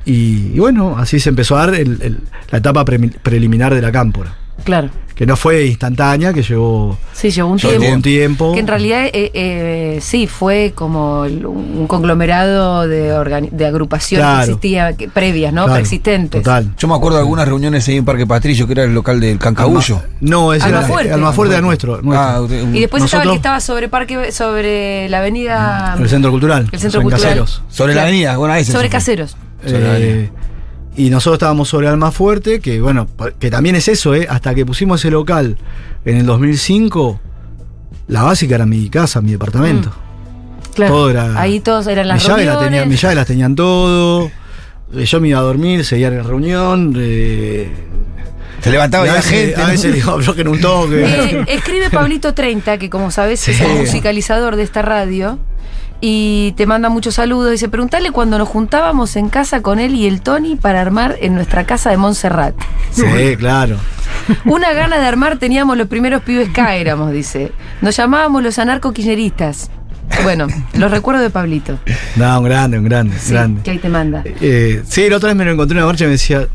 [0.05, 3.83] y, y bueno, así se empezó a dar el- el- la etapa pre- preliminar de
[3.83, 4.35] la cámpora.
[4.65, 4.91] Claro.
[5.15, 7.85] Que no fue instantánea, que llevó, Sí, llevó un Llevó tiempo.
[7.85, 8.53] llevó un tiempo.
[8.53, 14.45] Que en realidad, eh, eh, sí, fue como un conglomerado de, organi- de agrupaciones Claro.
[14.45, 15.63] que existía, que- previas, ¿no?
[15.63, 16.43] Claro, Preexistentes.
[16.43, 16.71] Total.
[16.77, 19.39] Yo me acuerdo de algunas reuniones ahí en Parque Patrillo, que era el local del
[19.39, 20.03] Cancagullo.
[20.21, 21.13] No, ese era Almafuerte.
[21.13, 22.03] Almafuerte era nuestro.
[22.03, 22.21] nuestro.
[22.21, 25.97] Ah, usted- Y después estaba el que estaba sobre Parque, sobre la avenida.
[25.99, 26.69] el centro cultural.
[26.71, 27.23] El centro en cultural.
[27.31, 27.63] Caseros.
[27.71, 29.35] sobre la avenida, bueno, ese sobre caseros.
[29.65, 30.31] Sobre la Eh,
[30.97, 33.07] y nosotros estábamos sobre Almafuerte, que bueno,
[33.39, 34.27] que también es eso, ¿eh?
[34.31, 35.57] Hasta que pusimos ese local
[36.05, 37.21] en el 2005,
[38.09, 39.93] la básica era mi casa, mi departamento.
[40.75, 40.93] Claro.
[40.95, 42.71] Todo era- Ahí todos eran las llaves, las reuniones.
[42.71, 44.31] tenían, mis llaves las tenían todo.
[44.95, 46.95] eh, Yo me iba a dormir, seguía en la reunión.
[46.97, 47.71] eh,
[48.61, 49.55] Se levantaba y y a la gente.
[49.57, 49.67] a ¿no?
[49.69, 51.03] veces digo, aflojen un toque.
[51.05, 55.39] Eh, escribe Pablito 30, que como sabes es el musicalizador de esta radio.
[56.01, 57.51] Y te manda muchos saludos.
[57.53, 61.35] Dice, preguntale cuando nos juntábamos en casa con él y el Tony para armar en
[61.35, 62.55] nuestra casa de Montserrat.
[62.91, 63.05] Sí,
[63.39, 63.77] claro.
[64.45, 67.53] Una gana de armar teníamos los primeros pibes K, éramos, dice.
[67.81, 69.71] Nos llamábamos los anarco-kirchneristas.
[70.23, 71.79] Bueno, los recuerdo de Pablito.
[72.17, 73.63] No, un grande, un grande, Sí, grande.
[73.63, 74.23] que ahí te manda.
[74.41, 76.47] Eh, sí, la otra vez me lo encontré en una marcha y me decía,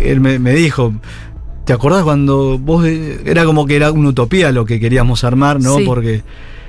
[0.00, 0.92] él me, me dijo,
[1.64, 5.60] ¿te acordás cuando vos, eh, era como que era una utopía lo que queríamos armar,
[5.60, 5.78] ¿no?
[5.78, 5.84] Sí.
[5.84, 6.22] Porque...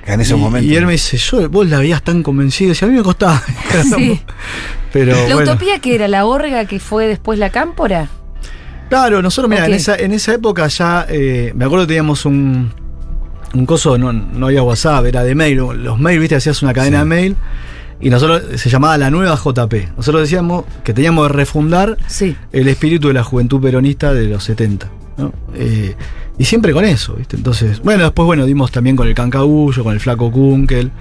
[0.05, 0.71] En esos y, momentos.
[0.71, 3.41] y él me dice, yo, vos la veías tan convencido, y a mí me costaba.
[3.95, 4.21] Sí.
[4.93, 5.51] Pero ¿La bueno.
[5.51, 6.07] utopía que era?
[6.07, 8.07] ¿La orga que fue después la cámpora?
[8.89, 12.71] Claro, nosotros, mira, en, esa, en esa época ya, eh, me acuerdo que teníamos un,
[13.53, 15.57] un coso, no, no había WhatsApp, era de mail.
[15.57, 17.35] Los mail, viste, hacías una cadena de mail
[17.99, 19.73] y nosotros se llamaba la nueva JP.
[19.97, 22.35] Nosotros decíamos que teníamos que refundar Sí.
[22.53, 24.87] el espíritu de la juventud peronista de los 70.
[25.17, 25.34] ¿No?
[25.54, 25.95] Eh,
[26.38, 27.38] y siempre con eso, ¿viste?
[27.38, 30.91] Entonces, bueno, después, bueno, dimos también con el Cancaullo, con el Flaco Kunkel,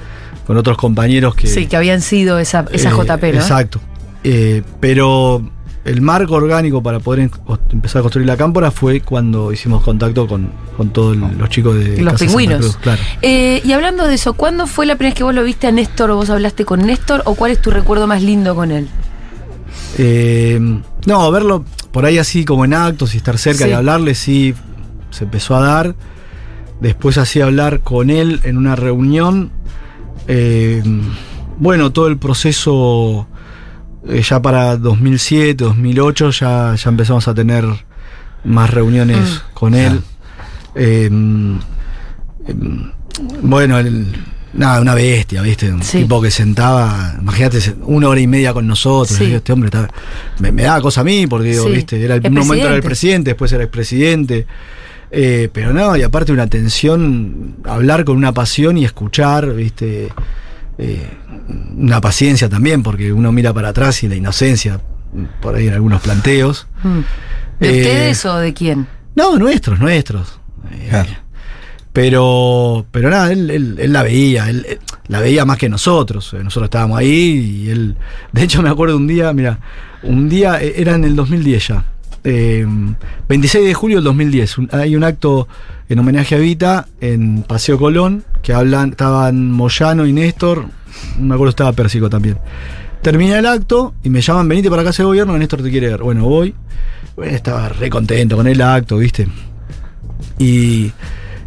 [0.46, 1.46] con otros compañeros que.
[1.46, 3.40] Sí, que habían sido esa, esa Eh, JP, ¿no?
[3.40, 3.81] Exacto.
[4.22, 5.42] Eh, pero
[5.85, 7.31] el marco orgánico para poder
[7.70, 12.00] empezar a construir la cámpora fue cuando hicimos contacto con, con todos los chicos de
[12.00, 12.61] Los Casa pingüinos.
[12.61, 13.03] Cruz, claro.
[13.20, 15.72] Eh, y hablando de eso, ¿cuándo fue la primera vez que vos lo viste a
[15.72, 18.88] Néstor o vos hablaste con Néstor o cuál es tu recuerdo más lindo con él?
[19.98, 20.59] Eh,
[21.07, 23.70] no, verlo por ahí así como en actos y estar cerca Sí.
[23.70, 24.52] y hablarle, sí,
[25.11, 25.94] se empezó a dar.
[26.80, 29.50] Después así hablar con él en una reunión.
[30.28, 30.83] Eh,
[31.59, 33.28] bueno, todo el proceso
[34.09, 37.64] eh, ya para 2007, 2008 ya, ya empezamos a tener
[38.44, 39.54] más reuniones Mm.
[39.54, 40.00] con él.
[40.74, 41.09] Eh,
[43.42, 44.12] bueno, el-
[44.54, 45.72] nada, una bestia, ¿viste?
[45.72, 45.98] Un Sí.
[46.02, 49.18] tipo que sentaba, imagínate, se- una hora y media con nosotros.
[49.18, 49.26] Sí.
[49.26, 49.88] Digo, Este hombre está-
[50.38, 51.70] me, me daba cosa a mí, porque digo, Sí.
[51.72, 52.02] ¿viste?
[52.04, 53.30] Era el, un momento era el presidente.
[53.30, 54.46] después era expresidente.
[55.16, 60.08] Eh, pero no, y aparte una atención, hablar con una pasión y escuchar, ¿viste?
[60.78, 61.08] Eh,
[61.76, 64.80] una paciencia también, porque uno mira para atrás y la inocencia,
[65.40, 66.66] por ahí en algunos planteos.
[66.82, 66.98] Mm.
[67.60, 68.86] ¿De Eh, ustedes o de quién?
[69.14, 70.40] No, nuestros, nuestros.
[70.72, 71.10] Eh, Claro.
[71.94, 74.66] Pero, pero nada, él, él- la veía, él,
[75.07, 76.35] la veía más que nosotros.
[76.35, 77.94] Eh, Nosotros estábamos ahí y él.
[78.33, 79.61] De hecho, me acuerdo un día, mira,
[80.02, 81.85] un día, eh, era en el 2010 ya.
[82.24, 82.66] eh,
[83.28, 84.59] 26 de julio del 2010.
[84.59, 85.46] un- hay un acto
[85.88, 90.66] en homenaje a Vita en Paseo Colón, que hablan, estaban Moyano y Néstor.
[91.20, 92.38] Me acuerdo, estaba Pérsico también.
[93.02, 96.02] Termina el acto y me llaman, venite para casa de gobierno, Néstor te quiere ver.
[96.02, 96.54] Bueno, voy.
[97.24, 99.28] Estaba re contento con el acto, ¿viste?
[100.38, 100.90] Y,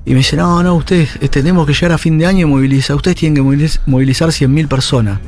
[0.08, 2.50] y me dice, no, no, ustedes eh, tenemos que llegar a fin de año y
[2.50, 2.96] movilizar.
[2.96, 5.20] Ustedes tienen que moviliz- movilizar 100.000 personas.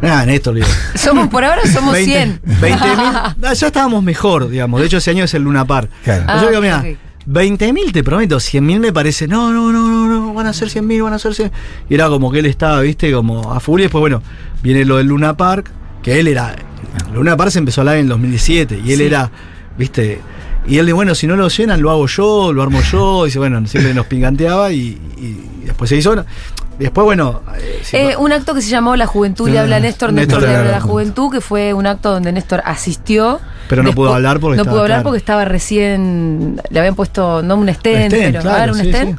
[0.00, 0.66] Nada, Néstor, digo.
[0.94, 2.40] Somos por ahora somos 100.
[2.42, 3.34] 20.000.
[3.42, 4.80] Ah, ya estábamos mejor, digamos.
[4.80, 5.88] De hecho, ese año es el Luna Par.
[6.04, 6.24] Claro.
[6.28, 6.96] Ah, Yo digo, mira, ok.
[7.28, 11.02] 20.000 te prometo, 100.000 me parece, no, no, no, no, no, van a ser 100.000,
[11.04, 11.52] van a ser 100.
[11.88, 13.58] Y era como que él estaba, viste, como a.
[13.58, 14.22] Y después, bueno,
[14.62, 15.70] viene lo del Luna Park,
[16.02, 16.54] que él era.
[17.14, 19.04] Luna Park se empezó a hablar en el 2017 y él Sí.
[19.04, 19.30] era,
[19.78, 20.20] viste.
[20.66, 23.24] Y él de, bueno, si no lo llenan, lo hago yo, lo armo yo.
[23.24, 26.24] Dice, bueno, siempre nos pinganteaba y, y después se hizo.
[26.78, 27.42] Después, bueno.
[27.58, 30.42] eh, Eh, un acto que se llamó La Juventud le Ah, habla Néstor, Néstor Néstor
[30.42, 30.80] le le habla a la.
[30.80, 33.40] Juventud, que fue un acto donde Néstor asistió.
[33.68, 35.08] Pero no pudo hablar porque No estaba, pudo hablar claro.
[35.10, 36.60] porque estaba recién.
[36.70, 39.16] Le habían puesto, no un stand, pero claro, ah, era un sí.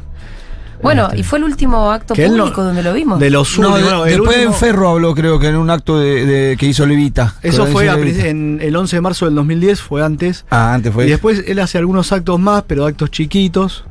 [0.84, 1.18] Bueno, Este.
[1.18, 3.18] y fue el último acto no- público donde lo vimos.
[3.18, 6.24] De los No, últimos, después último- en Ferro habló, creo que en un acto de,
[6.26, 7.34] de- que hizo Levita.
[7.42, 8.20] Eso fue a Levita.
[8.20, 10.44] pri- en el 11 de marzo del 2010, fue antes.
[10.50, 11.06] Ah, antes fue.
[11.06, 13.84] Y después él hace algunos actos más, pero actos chiquitos,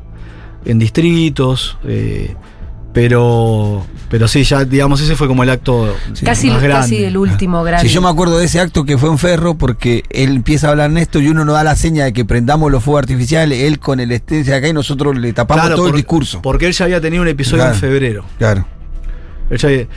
[0.66, 1.78] en distritos.
[1.86, 2.36] eh,
[2.94, 6.82] pero, pero sí, ya digamos, ese fue como el acto casi, más grande.
[6.88, 7.88] casi el último grande.
[7.88, 10.72] Si yo me acuerdo de ese acto que fue en Ferro, porque él empieza a
[10.72, 13.80] hablar Néstor y uno nos da la seña de que prendamos los fuegos artificiales, él
[13.80, 16.42] con el estén acá y nosotros le tapamos Claro, todo por- el discurso.
[16.42, 17.74] Porque él ya había tenido un episodio Claro.
[17.74, 18.26] en febrero.
[18.38, 18.66] Claro.
[19.50, 19.88] Él ya había-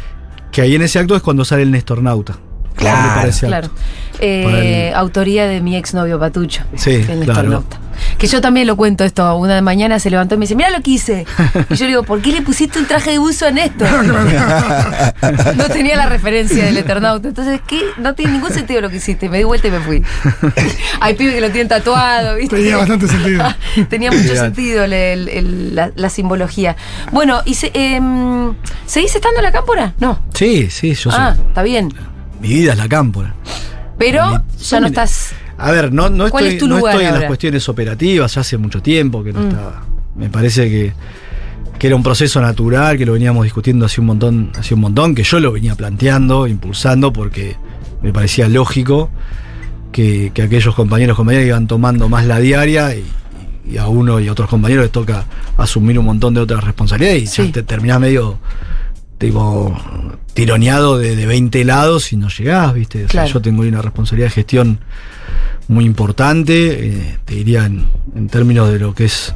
[0.51, 2.39] que ahí en ese acto es cuando sale el Nestornauta.
[2.77, 3.71] Claro, Claro.
[4.19, 6.62] Eh, el- autoría de mi exnovio Patucho.
[6.77, 7.51] Sí, que claro.
[7.51, 7.79] Nauta.
[8.19, 9.37] Que yo también lo cuento esto.
[9.37, 11.27] Una mañana se levantó y me dice, mira lo que hice.
[11.71, 13.89] Y yo le digo, ¿por qué le pusiste un traje de buzo a Néstor?
[15.57, 17.29] no tenía la referencia del Eternauta.
[17.29, 17.81] Entonces, ¿qué?
[17.99, 19.29] No tiene ningún sentido lo que hiciste.
[19.29, 20.03] Me di vuelta y me fui.
[21.01, 22.57] Hay pibes que lo tienen tatuado, ¿viste?
[22.57, 23.44] Tenía bastante sentido.
[23.88, 26.77] Tenía mucho sentido el- el- el- la, la simbología.
[27.13, 28.55] Bueno, y se, em,
[28.87, 29.92] ¿seguís estando en la cámpora?
[29.98, 30.21] No.
[30.35, 31.46] Sí, sí, yo Ah, soy.
[31.48, 31.92] está bien.
[32.41, 33.35] Mi vida es la cámpora.
[33.99, 35.33] Pero Mi- ya no estás.
[35.59, 38.35] A ver, no, no ¿Cuál estoy, es tu no lugar estoy en las cuestiones operativas,
[38.35, 39.49] ya hace mucho tiempo que no Mm.
[39.49, 39.85] estaba.
[40.15, 40.93] Me parece que,
[41.79, 45.15] que era un proceso natural, que lo veníamos discutiendo hace un montón, hace un montón,
[45.15, 47.57] que yo lo venía planteando, impulsando, porque
[48.03, 49.09] me parecía lógico
[49.93, 53.05] que, que aquellos compañeros compañeras iban tomando más la diaria y,
[53.71, 55.25] y a uno y a otros compañeros les toca
[55.57, 57.47] asumir un montón de otras responsabilidades y Sí.
[57.47, 58.39] ya te terminás medio
[59.19, 59.75] tipo
[60.35, 62.98] tironeado de, de 20 lados y no llegás, ¿viste?
[63.04, 63.29] O sea, Claro.
[63.35, 64.79] yo tengo una responsabilidad de gestión
[65.69, 69.35] muy importante, eh, te diría en, en términos de lo que es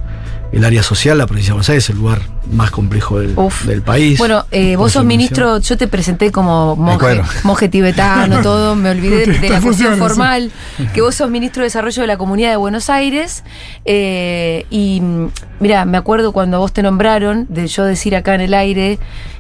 [0.52, 3.36] el área social, la provincia de Buenos Aires es el lugar más complejo del,
[3.66, 4.18] del país.
[4.18, 9.26] Bueno, eh, vos sos ministro, yo te presenté como monje, monje tibetano, todo, me olvidé
[9.26, 10.50] de, de la cuestión formal,
[10.92, 13.44] que vos sos ministro de Desarrollo de la Comunidad de Buenos Aires,
[13.84, 15.02] eh, y
[15.60, 18.98] mira, me acuerdo cuando vos te nombraron, de yo decir acá en el aire,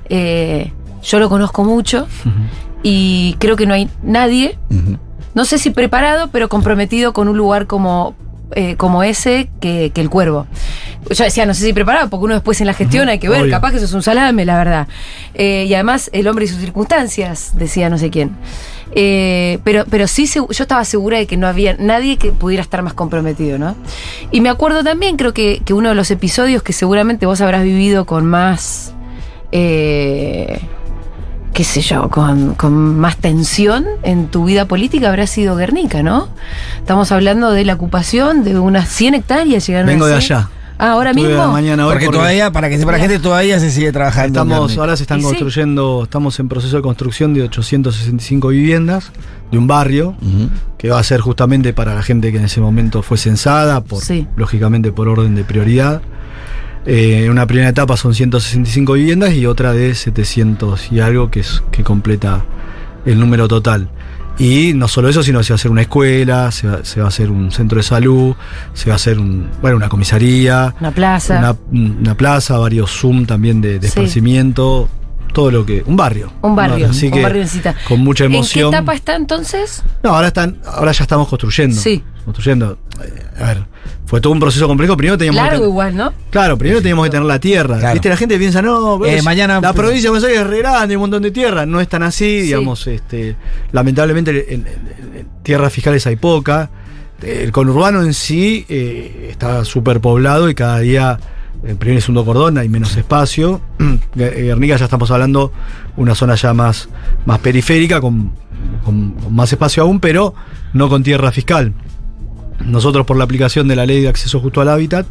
[0.08, 2.06] eh, yo lo conozco mucho,
[2.84, 4.58] y creo que no hay nadie,
[5.34, 8.14] no sé si preparado, pero comprometido con un lugar como,
[8.54, 10.46] eh, como ese que, que el cuervo.
[11.10, 13.42] Yo decía, no sé si preparado, porque uno después en la gestión hay que ver,
[13.42, 13.50] obvio.
[13.50, 14.88] capaz que eso es un salame, la verdad.
[15.34, 18.36] Eh, y además, el hombre y sus circunstancias, decía no sé quién.
[18.92, 22.82] Eh, pero, pero sí, yo estaba segura de que no había nadie que pudiera estar
[22.82, 23.76] más comprometido, ¿no?
[24.30, 27.62] Y me acuerdo también, creo que, que uno de los episodios que seguramente vos habrás
[27.62, 28.92] vivido con más.
[29.52, 30.60] eh,
[31.52, 36.28] qué sé yo, con, con más tensión en tu vida política habrá sido Guernica, ¿no?
[36.78, 40.48] Estamos hablando de la ocupación de unas 100 hectáreas llegaron Vengo a de allá.
[40.82, 41.48] Ah, ahora Estuve mismo.
[41.52, 44.40] mañana hoy Porque porque todavía, para que sepa la gente, todavía se sigue trabajando.
[44.40, 45.26] Estamos, ahora se están sí.
[45.26, 49.12] construyendo, estamos en proceso de construcción de 865 viviendas
[49.52, 50.14] de un barrio
[50.78, 54.00] que va a ser justamente para la gente que en ese momento fue censada, por,
[54.02, 54.26] Sí.
[54.36, 56.00] lógicamente por orden de prioridad.
[56.86, 61.62] Eh, una primera etapa son 165 viviendas y otra de 700 y algo que, es,
[61.70, 62.44] que completa
[63.04, 63.90] el número total.
[64.38, 67.06] Y no solo eso, sino se va a hacer una escuela, se va, se va
[67.06, 68.34] a hacer un centro de salud,
[68.72, 71.38] se va a hacer un, bueno, una comisaría, Una plaza.
[71.38, 71.56] una,
[71.98, 73.86] una plaza, varios Zoom también de, de Sí.
[73.88, 74.88] esparcimiento,
[75.34, 75.82] todo lo que.
[75.84, 76.32] Un barrio.
[76.40, 76.88] un barrio.
[76.88, 77.74] Así un que barrio necesita.
[77.86, 78.66] con mucha emoción.
[78.66, 79.82] ¿En qué etapa está entonces?
[80.02, 81.76] No, ahora están, ahora ya estamos construyendo.
[81.78, 82.02] Sí.
[82.24, 82.78] Construyendo.
[83.04, 83.64] Eh, A ver,
[84.10, 84.96] fue todo un proceso complejo.
[84.96, 86.12] Primero teníamos que Largo ten- igual, ¿no?
[86.30, 87.78] Claro, primero teníamos que tener la tierra.
[87.78, 87.92] Claro.
[87.94, 90.92] Viste, la gente piensa, no, Eh, mañana- la provincia de Buenos Aires es re grande,
[90.94, 91.64] hay un montón de tierra.
[91.64, 92.46] No es tan así, Sí.
[92.48, 93.36] digamos, este,
[93.70, 94.66] lamentablemente en, en-
[95.16, 96.70] en tierras fiscales hay poca.
[97.22, 101.20] El conurbano en sí eh, está súper poblado y cada día,
[101.64, 103.60] en primer y segundo cordón, hay menos espacio.
[104.16, 105.52] Guernica ya estamos hablando
[105.96, 106.88] una zona ya más,
[107.26, 108.32] más periférica, con,
[108.84, 110.34] con- con más espacio aún, pero
[110.72, 111.74] no con tierra fiscal.
[112.64, 115.06] Nosotros por la aplicación de la ley de acceso justo al hábitat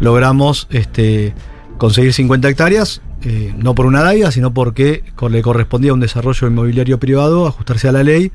[0.00, 1.34] logramos este,
[1.76, 6.46] conseguir 50 hectáreas, eh, no por una DAIA, sino porque le correspondía a un desarrollo
[6.46, 8.32] inmobiliario privado ajustarse a la ley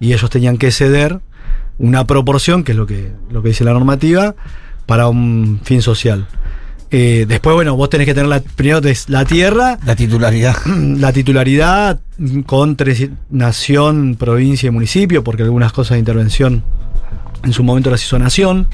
[0.00, 1.20] y ellos tenían que ceder
[1.78, 4.34] una proporción, que es lo que, lo que dice la normativa,
[4.86, 6.26] para un fin social.
[6.90, 10.56] Eh, después, bueno, vos tenés que tener la, primero la tierra, La titularidad.
[10.66, 12.00] la titularidad
[12.44, 16.64] con tres, nación, provincia y municipio, porque algunas cosas de intervención
[17.44, 18.66] en su momento las hizo nación.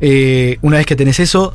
[0.00, 1.54] Eh, una vez que tenés eso,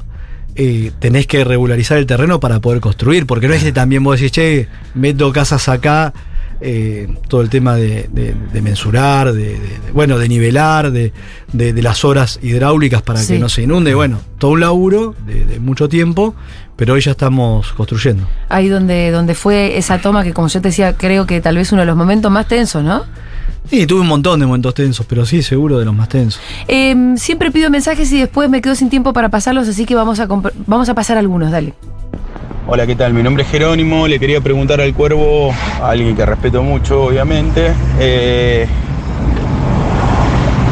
[0.55, 4.19] eh, tenés que regularizar el terreno para poder construir, porque no es que también vos
[4.19, 6.13] decís, che, meto casas acá,
[6.61, 11.11] eh, todo el tema de, de- de mensurar, de, de- de- bueno, de nivelar, de,
[11.51, 13.33] de- de las horas hidráulicas para Sí.
[13.33, 16.33] que no se inunde, bueno, todo un laburo de, de mucho tiempo,
[16.77, 18.25] pero hoy ya estamos construyendo.
[18.47, 21.71] Ahí donde, donde fue esa toma que, como yo te decía, creo que tal vez
[21.73, 23.03] uno de los momentos más tensos, ¿no?
[23.69, 26.41] Sí, tuve un montón de momentos tensos, pero sí, seguro de los más tensos.
[26.67, 30.19] Eh, siempre pido mensajes y después me quedo sin tiempo para pasarlos, así que vamos
[30.19, 30.27] a,
[30.67, 31.73] vamos a pasar algunos, dale.
[32.67, 33.13] Hola, ¿qué tal?
[33.13, 34.07] Mi nombre es Jerónimo.
[34.07, 38.67] Le quería preguntar al cuervo, a alguien que respeto mucho, obviamente, eh,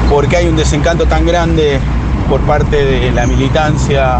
[0.09, 1.79] por qué hay un desencanto tan grande
[2.27, 4.19] por parte de la militancia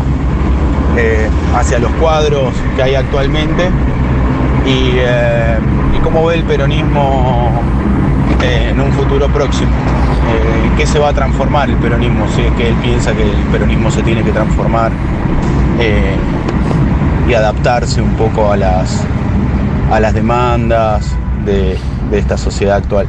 [0.97, 3.69] eh, hacia los cuadros que hay actualmente
[4.67, 5.57] y, eh,
[5.97, 7.59] y cómo ve el peronismo
[8.43, 9.71] eh, en un futuro próximo.
[9.71, 12.27] Eh, ¿En qué se va a transformar el peronismo?
[12.35, 14.91] Si es que él piensa que el peronismo se tiene que transformar.
[15.79, 16.15] eh,
[17.27, 19.01] y adaptarse un poco a las,
[19.89, 21.15] a las demandas
[21.45, 21.77] de,
[22.11, 23.07] de esta sociedad actual.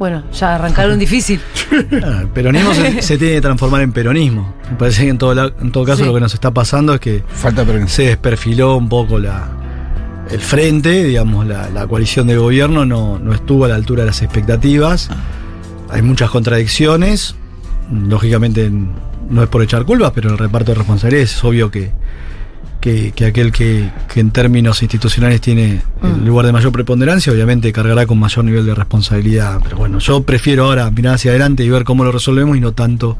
[0.00, 1.40] Bueno, ya arrancaron difícil.
[2.02, 4.52] Ah, El peronismo se, se tiene que transformar en peronismo.
[4.68, 6.04] Me parece que en todo, la- en todo caso Sí.
[6.06, 9.46] lo que nos está pasando es que Falta se desperfiló un poco la,
[10.32, 14.06] el frente, digamos, la, la coalición de gobierno no, no estuvo a la altura de
[14.08, 15.08] las expectativas.
[15.88, 17.34] Hay muchas contradicciones.
[17.92, 18.70] Lógicamente
[19.28, 21.90] no es por echar culpas, pero el reparto de responsabilidades es obvio que,
[22.80, 26.26] que, que aquel que, que en términos institucionales tiene el Mm.
[26.26, 29.60] lugar de mayor preponderancia, obviamente cargará con mayor nivel de responsabilidad.
[29.62, 32.72] Pero bueno, yo prefiero ahora mirar hacia adelante y ver cómo lo resolvemos y no
[32.72, 33.18] tanto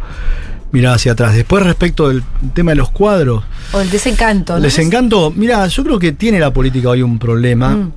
[0.72, 1.34] mirar hacia atrás.
[1.34, 2.22] Después, respecto del
[2.54, 4.54] tema de los cuadros, O el desencanto.
[4.54, 4.60] ¿no?
[4.60, 5.32] les encanto.
[5.34, 7.70] Mira, yo creo que tiene la política hoy un problema.
[7.70, 7.92] Mm.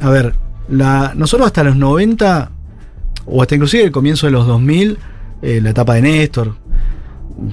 [0.00, 0.34] A ver,
[0.68, 2.50] la, nosotros hasta los 90,
[3.26, 4.98] o hasta inclusive el comienzo de los 2000,
[5.42, 6.56] eh, la etapa de Néstor,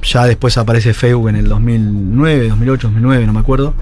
[0.04, 3.74] ya después aparece Facebook en el 2009, 2008, 2009, no me acuerdo.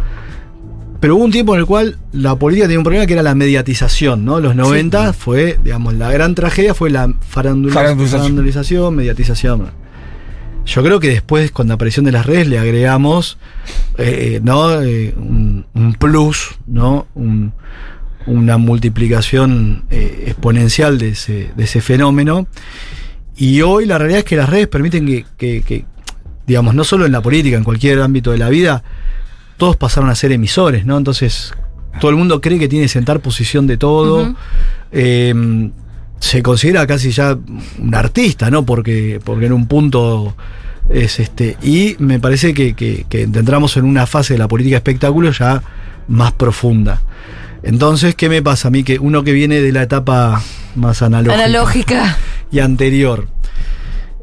[0.99, 3.33] Pero hubo un tiempo en el cual la política tenía un problema que era la
[3.33, 4.41] mediatización, ¿no?
[4.41, 8.21] Los 90 fue, digamos, la gran tragedia fue la Farandulización.
[8.21, 9.71] farandulización, mediatización.
[10.69, 13.37] Yo creo que después, con la aparición de las redes, le agregamos
[13.97, 14.81] eh, ¿no?
[14.81, 17.07] Eh, un, un plus, ¿no?
[17.15, 17.53] Un-
[18.25, 22.47] una multiplicación eh, exponencial de ese, de ese fenómeno.
[23.35, 25.85] Y hoy la realidad es que las redes permiten que, que- que,
[26.45, 28.83] digamos, no solo en la política, en cualquier ámbito de la vida,
[29.57, 30.97] todos pasaron a ser emisores, ¿no?
[30.97, 31.53] Entonces,
[31.99, 34.35] todo el mundo cree que tiene que sentar posición de todo.
[34.91, 35.71] Eh,
[36.19, 37.37] se considera casi ya
[37.79, 38.65] un artista, ¿no?
[38.65, 40.35] Porque, porque en un punto
[40.89, 41.57] es este.
[41.61, 45.61] Y me parece que, que, que entramos en una fase de la política espectáculo ya
[46.07, 47.01] más profunda.
[47.63, 48.83] Entonces, ¿qué me pasa a mí?
[48.83, 50.41] Que uno que viene de la etapa
[50.75, 52.17] más analógica, Analógica.
[52.51, 53.27] y anterior.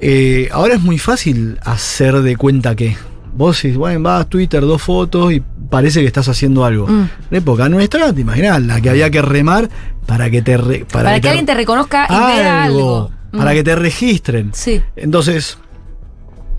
[0.01, 2.97] eh, ahora es muy fácil hacer de cuenta que.
[3.37, 6.87] Vos si bueno, vas a Twitter, dos fotos y parece que estás haciendo algo.
[6.87, 7.09] Mm.
[7.30, 9.68] En época nuestra, te imaginas, la que había que remar
[10.07, 13.11] para que te re- Para, que, alguien te reconozca y vea algo.
[13.32, 13.55] Para Mm.
[13.55, 14.51] que te registren.
[14.55, 14.80] Sí.
[14.97, 15.59] Entonces,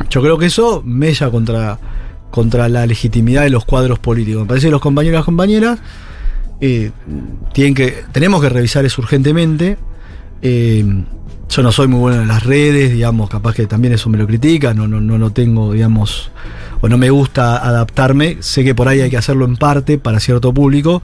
[0.10, 1.80] yo creo que eso mella contra,
[2.30, 4.44] contra la legitimidad de los cuadros políticos.
[4.44, 5.80] Me parece que los compañeros y las compañeras
[6.62, 6.92] eh,
[7.54, 9.78] tienen que, tenemos que revisar eso urgentemente.
[10.42, 10.86] Eh,
[11.50, 14.28] yo no soy muy bueno en las redes, digamos, capaz que también eso me lo
[14.28, 16.30] critica, no, no, no, no tengo, digamos,
[16.82, 18.38] o no me gusta adaptarme.
[18.42, 21.02] Sé que por ahí hay que hacerlo en parte para cierto público,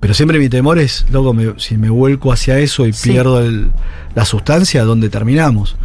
[0.00, 3.10] pero siempre mi temor es, loco, me- si me vuelco hacia eso y Sí.
[3.10, 3.70] pierdo el-
[4.14, 5.76] la sustancia, ¿dónde terminamos?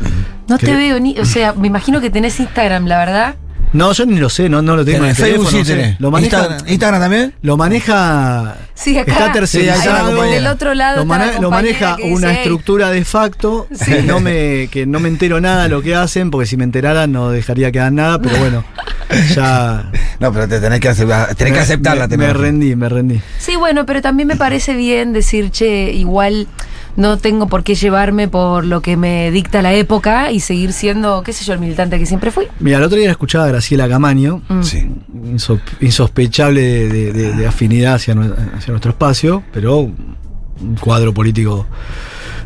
[0.48, 1.18] No te veo ni.
[1.20, 3.36] O sea, me imagino que tenés Instagram, la verdad.
[3.74, 5.50] No, yo ni lo sé, no, no lo tengo en el Facebook teléfono.
[5.52, 5.76] sí no sé.
[5.76, 6.00] tenés.
[6.00, 7.34] Lo maneja, Instagram, Instagram también.
[7.42, 8.56] lo maneja.
[8.76, 9.12] Sí, acá.
[9.12, 10.06] Está Sí, tercerizado.
[10.08, 10.36] compañera.
[10.36, 13.86] Del otro lado lo, maneja que dice, una estructura de facto Sí.
[13.86, 16.64] que, no me, que no me entero nada de lo que hacen, porque si me
[16.64, 18.64] enterara no dejaría quedar nada, pero bueno,
[19.36, 19.90] ya.
[20.20, 22.08] No, pero te tenés que, aceptar, tenés que aceptarla.
[22.08, 23.22] Me, me que- rendí, me rendí.
[23.40, 26.48] Sí, bueno, pero también me parece bien decir, che, igual
[26.96, 31.24] no tengo por qué llevarme por lo que me dicta la época y seguir siendo,
[31.24, 32.46] qué sé yo, el militante que siempre fui.
[32.60, 34.62] Mira, el otro día escuchaba a Graciela Camaño, Mm.
[34.64, 34.88] Sí.
[35.26, 41.14] inso- insospechable de, de- de- de afinidad hacia, nue- hacia nuestro espacio, pero un cuadro
[41.14, 41.66] político,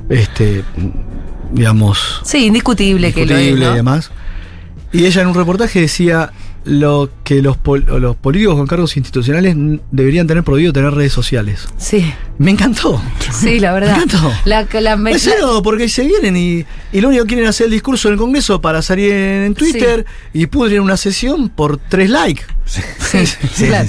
[0.10, 0.64] este,
[1.52, 3.72] digamos, Sí, indiscutible, que lo es, ¿no?
[3.74, 4.12] y demás.
[4.93, 6.32] Y ella en un reportaje decía
[6.68, 9.55] lo que los, pol- los políticos con cargos institucionales
[9.91, 11.68] deberían tener prohibido tener redes sociales.
[11.78, 13.01] Sí, Me encantó.
[13.32, 13.95] sí, la verdad.
[13.97, 14.32] Me encantó.
[14.45, 17.49] La, la, me- En serio, porque se vienen y, y lo único que quieren es
[17.51, 21.49] hacer el discurso en el Congreso para salir en, en Twitter y pudren una sesión
[21.49, 22.43] por tres likes.
[22.65, 23.88] Sí, Sí, sí, claro.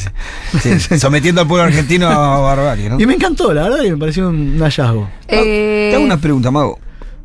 [0.63, 0.99] sí, sí.
[1.01, 3.01] Sometiendo al pueblo argentino a barbarie, ¿no?
[3.01, 5.11] Y me encantó, la verdad, y me pareció un hallazgo.
[5.27, 6.79] Eh, Te hago una pregunta, Mago.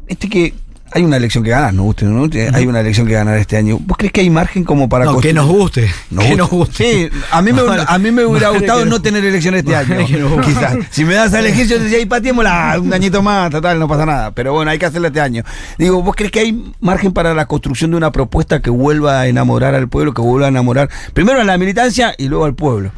[0.07, 0.53] Este que
[0.93, 1.85] hay una elección que ganar, ¿no?
[1.85, 2.29] Usted, ¿no?
[2.55, 3.79] Hay una elección que ganar este año.
[3.81, 5.91] ¿Vos crees que hay margen como para No, que nos guste.
[6.19, 7.09] que nos guste.
[7.09, 10.19] Sí, a mí me, a mí me hubiera gustado no nos- tener elecciones este año.
[10.19, 10.47] nos guste.
[10.47, 10.77] Quizás.
[10.91, 14.05] Si me das a elegir, yo decía, y pateémosla un añito más, total, no pasa
[14.05, 14.31] nada.
[14.31, 15.43] Pero bueno, hay que hacerla este año.
[15.77, 19.27] Digo, ¿vos crees que hay margen para la construcción de una propuesta que vuelva a
[19.27, 22.91] enamorar al pueblo, que vuelva a enamorar primero a la militancia y luego al pueblo?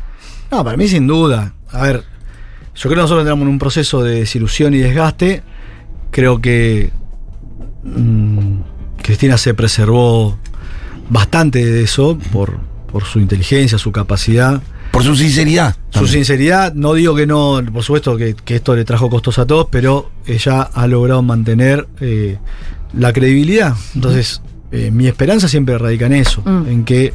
[0.52, 1.54] No, para mí sin duda.
[1.72, 2.04] A ver,
[2.76, 5.44] yo creo que nosotros entramos en un proceso de desilusión y desgaste.
[6.12, 6.92] Creo que
[7.86, 8.58] mm,
[9.02, 10.38] Cristina se preservó
[11.10, 12.58] bastante de eso por,
[12.92, 14.62] por su inteligencia, su capacidad.
[14.92, 15.76] Por su sinceridad.
[15.92, 19.46] Su sinceridad, no digo que no, por supuesto que, que esto le trajo costos a
[19.46, 22.38] todos, pero ella ha logrado mantener eh,
[22.94, 23.76] la credibilidad.
[23.94, 26.68] Entonces, eh, mi esperanza siempre radica en eso, Mm.
[26.68, 27.14] en que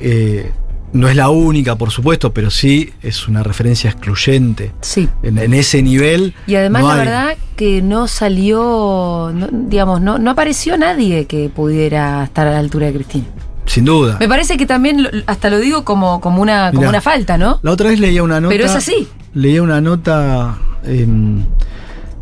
[0.00, 0.50] eh,
[0.94, 4.72] no es la única, por supuesto, pero sí es una referencia excluyente.
[4.80, 5.08] Sí.
[5.22, 6.34] En, en ese nivel.
[6.46, 11.26] Y además no la hay- verdad que no salió, no- digamos, no, no apareció nadie
[11.26, 13.26] que pudiera estar a la altura de Cristina.
[13.66, 14.16] Sin duda.
[14.20, 16.88] Me parece que también, hasta lo digo como, como, una, como Mirá.
[16.90, 17.60] una falta, ¿no?
[17.62, 18.52] La otra vez leía una nota.
[18.52, 19.08] Pero es así.
[19.34, 21.46] Leía una nota en,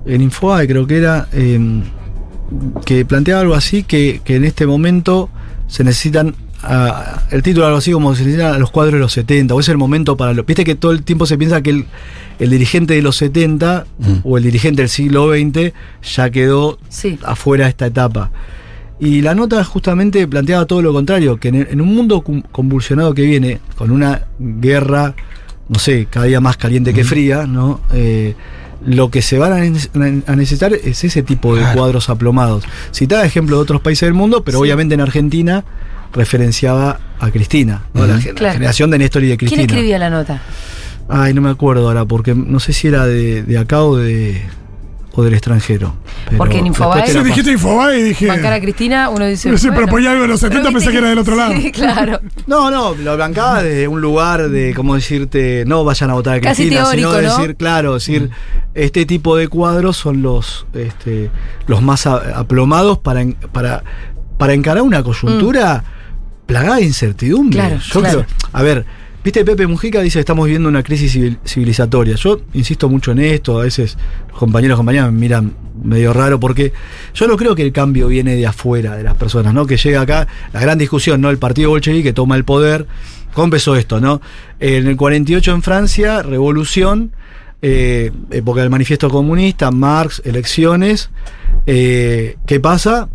[0.06, 1.82] en Infobae, creo que era, em,
[2.84, 5.28] que planteaba algo así: que, que en este momento
[5.66, 6.34] se necesitan.
[7.30, 9.68] El título algo así como se necesitan a los cuadros de los 70, o es
[9.68, 10.44] el momento para lo.
[10.44, 11.86] Viste que todo el tiempo se piensa que el,
[12.38, 14.12] el dirigente de los 70 Mm.
[14.24, 15.72] o el dirigente del siglo XX
[16.14, 17.18] ya quedó Sí.
[17.24, 18.30] afuera de esta etapa.
[19.00, 23.22] Y la nota justamente planteaba todo lo contrario, que en, en un mundo convulsionado que
[23.22, 25.14] viene, con una guerra,
[25.68, 27.80] no sé, cada día más caliente que fría, ¿no?
[27.92, 28.34] Eh,
[28.86, 31.78] lo que se van a, ne- a necesitar es ese tipo de Claro.
[31.78, 32.64] cuadros aplomados.
[32.92, 34.62] Citaba ejemplo de otros países del mundo, pero Sí.
[34.62, 35.64] obviamente en Argentina
[36.12, 38.06] referenciaba a Cristina, ¿no?
[38.06, 38.54] la, gen- la Claro.
[38.54, 39.62] generación de Néstor y de ¿Quién Cristina.
[39.72, 40.42] escribía la nota?
[41.08, 44.42] Ay, no me acuerdo ahora, porque no sé si era de, de acá o de
[45.14, 45.94] o del extranjero.
[46.24, 48.26] Pero Porque en Infobae- Sí, la dijiste Infobae y dije.
[48.28, 49.58] Bancar a Cristina, uno dice.
[49.58, 51.52] Sí, pero bueno, algo de los 70, pero pensé que era del otro lado.
[51.60, 52.18] Sí, claro.
[52.46, 55.64] No, no, lo blancaba desde un lugar de, ¿cómo decirte?
[55.66, 57.36] No vayan a votar a Casi Cristina, teórico, sino ¿no?
[57.38, 58.30] decir, claro, decir,
[58.74, 61.30] este tipo de cuadros son los, este,
[61.66, 63.84] los más aplomados para, en- para,
[64.38, 65.84] para encarar una coyuntura
[66.52, 67.58] plagada de incertidumbre.
[67.58, 68.24] Claro, Yo claro.
[68.24, 68.84] creo, a ver,
[69.24, 72.14] viste, Pepe Mujica dice que estamos viviendo una crisis civil- civilizatoria.
[72.16, 73.96] Yo insisto mucho en esto, a veces
[74.30, 76.72] los compañeros y compañeras me miran medio raro porque
[77.14, 79.66] yo no creo que el cambio viene de afuera de las personas, ¿no?
[79.66, 81.30] Que llega acá la gran discusión, ¿no?
[81.30, 82.86] El partido bolchevique que toma el poder.
[83.34, 84.20] ¿Cómo empezó esto, no?
[84.60, 87.12] En el 48 en Francia, revolución,
[87.62, 91.08] eh, época del manifiesto comunista, Marx, elecciones.
[91.66, 93.08] eh, ¿Qué pasa?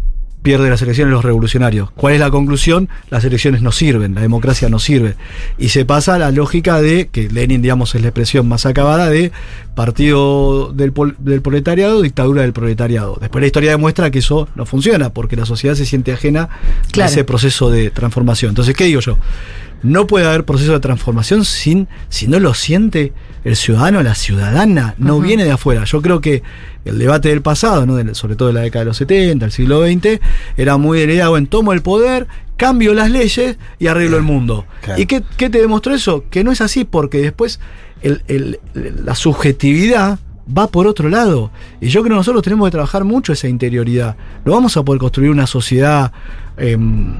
[0.47, 1.91] Pierde las elecciones los revolucionarios.
[1.91, 2.87] ¿Cuál es la conclusión?
[3.09, 5.15] Las elecciones no sirven, la democracia no sirve.
[5.57, 9.09] Y se pasa a la lógica de, que Lenin, digamos, es la expresión más acabada,
[9.09, 9.33] de
[9.75, 13.17] partido del, proletariado, dictadura del proletariado.
[13.19, 16.47] Después la historia demuestra que eso no funciona, porque la sociedad se siente ajena
[16.93, 17.09] Claro.
[17.09, 18.51] a ese proceso de transformación.
[18.51, 19.17] Entonces, ¿qué digo yo?
[19.83, 23.13] No puede haber proceso de transformación sin, si no lo siente
[23.43, 25.83] el ciudadano, la ciudadana, no viene de afuera.
[25.85, 26.41] Yo creo que
[26.83, 27.95] el debate del pasado, ¿no?
[27.95, 30.19] Del- sobre todo de la década de los 70, el siglo XX,
[30.57, 34.23] era muy de la idea, bueno, tomo el poder, cambio las leyes y arreglo el
[34.23, 34.65] mundo.
[34.81, 34.99] Claro.
[35.01, 36.25] ¿Y qué, qué te demostró eso?
[36.29, 37.59] Que no es así, porque después
[38.01, 38.59] el- el-
[39.05, 40.19] la subjetividad
[40.57, 41.51] va por otro lado.
[41.81, 44.15] Y yo creo que nosotros tenemos que trabajar mucho esa interioridad.
[44.43, 46.11] No vamos a poder construir una sociedad
[46.57, 47.13] em,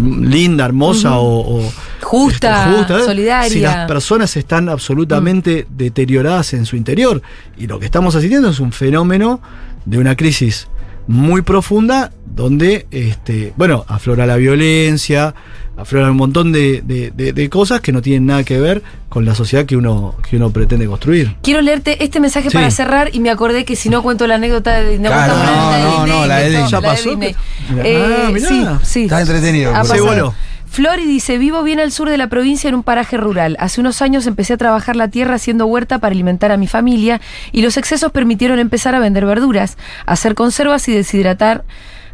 [0.00, 3.04] linda, hermosa o, o- Justa, este, ¿eh?
[3.04, 3.50] solidaria.
[3.50, 7.20] Si las personas están absolutamente deterioradas en su interior.
[7.56, 9.40] Y lo que estamos asistiendo es un fenómeno
[9.84, 10.68] de una crisis
[11.06, 15.34] muy profunda donde, este, bueno, aflora la violencia,
[15.78, 19.24] aflora un montón de, de- de- de cosas que no tienen nada que ver con
[19.24, 21.36] la sociedad que uno, que uno pretende construir.
[21.42, 22.54] Quiero leerte este mensaje Sí.
[22.56, 25.42] para cerrar y me acordé que si no cuento la anécdota de no Claro, no,
[25.44, 27.10] la de no, la de ¿Ya la de pasó?
[27.22, 28.48] Eh, Ah, mirá.
[28.48, 29.02] sí, sí.
[29.04, 29.72] Está entretenido.
[29.84, 30.34] Se voló.
[30.70, 33.56] Flori dice, vivo bien al sur de la provincia en un paraje rural.
[33.58, 37.22] Hace unos años empecé a trabajar la tierra haciendo huerta para alimentar a mi familia
[37.52, 41.64] y los excesos permitieron empezar a vender verduras, hacer conservas y deshidratar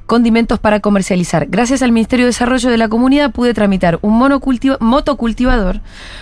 [0.06, 1.46] condimentos para comercializar.
[1.48, 5.80] Gracias al Ministerio de Desarrollo de la Comunidad pude tramitar un monocultiva- motocultivador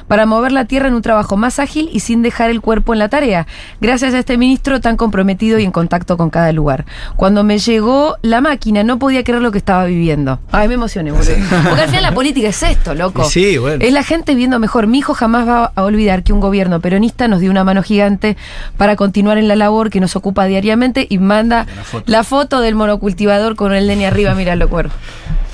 [0.08, 2.98] para mover la tierra en un trabajo más ágil y sin dejar el cuerpo en
[3.00, 3.46] la tarea.
[3.80, 6.84] Gracias a este ministro tan comprometido y en contacto con cada lugar.
[7.16, 10.38] Cuando me llegó la máquina no podía creer lo que estaba viviendo.
[10.52, 11.32] Ay, me emocioné, boludo.
[11.68, 13.24] Porque al final la política es esto, loco.
[13.24, 13.84] Sí, bueno.
[13.84, 14.86] Es la gente viendo mejor.
[14.86, 18.36] Mi hijo jamás va a olvidar que un gobierno peronista nos dio una mano gigante
[18.76, 21.66] para continuar en la labor que nos ocupa diariamente y manda
[22.06, 24.92] la foto del monocultivador con el nene arriba, míralo, cuervo.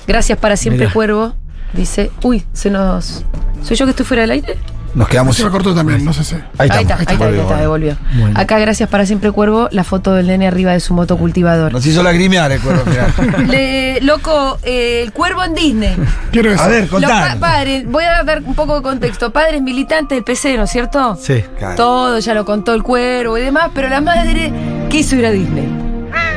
[0.06, 1.34] Gracias para siempre, cuervo.
[1.72, 3.24] Dice, uy, se nos.
[3.62, 4.56] ¿Soy yo que estoy fuera del aire?
[4.94, 5.36] Nos quedamos.
[5.36, 6.34] Se me cortó también, no sé si.
[6.34, 7.56] Ahí, ahí está, ahí está, ahí está, volvió.
[7.58, 7.96] devolvió.
[8.18, 8.40] Bueno.
[8.40, 11.72] Acá, gracias para siempre, cuervo, la foto del nene arriba de su motocultivador.
[11.74, 13.46] Nos hizo lagrimear el cuervo final.
[13.48, 15.94] Le- loco, eh, el cuervo en Disney.
[16.32, 16.62] Quiero eso.
[16.62, 17.36] A ver, contá.
[17.38, 19.30] pa- padres, voy a dar un poco de contexto.
[19.30, 21.18] Padres militantes del PC, ¿no es cierto?
[21.20, 21.44] Sí.
[21.58, 21.76] Claro.
[21.76, 24.50] Todo, ya lo contó el cuervo y demás, pero la madre
[24.88, 25.68] quiso ir a Disney.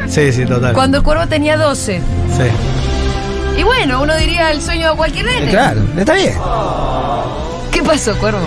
[0.08, 0.74] Sí, sí, total.
[0.74, 1.98] Cuando el cuervo tenía 12.
[2.38, 3.60] Sí.
[3.60, 5.52] Y bueno, uno diría el sueño de cualquier Eh, nene.
[5.52, 6.34] Claro, está bien.
[7.72, 8.40] ¿Qué pasó, cuervo?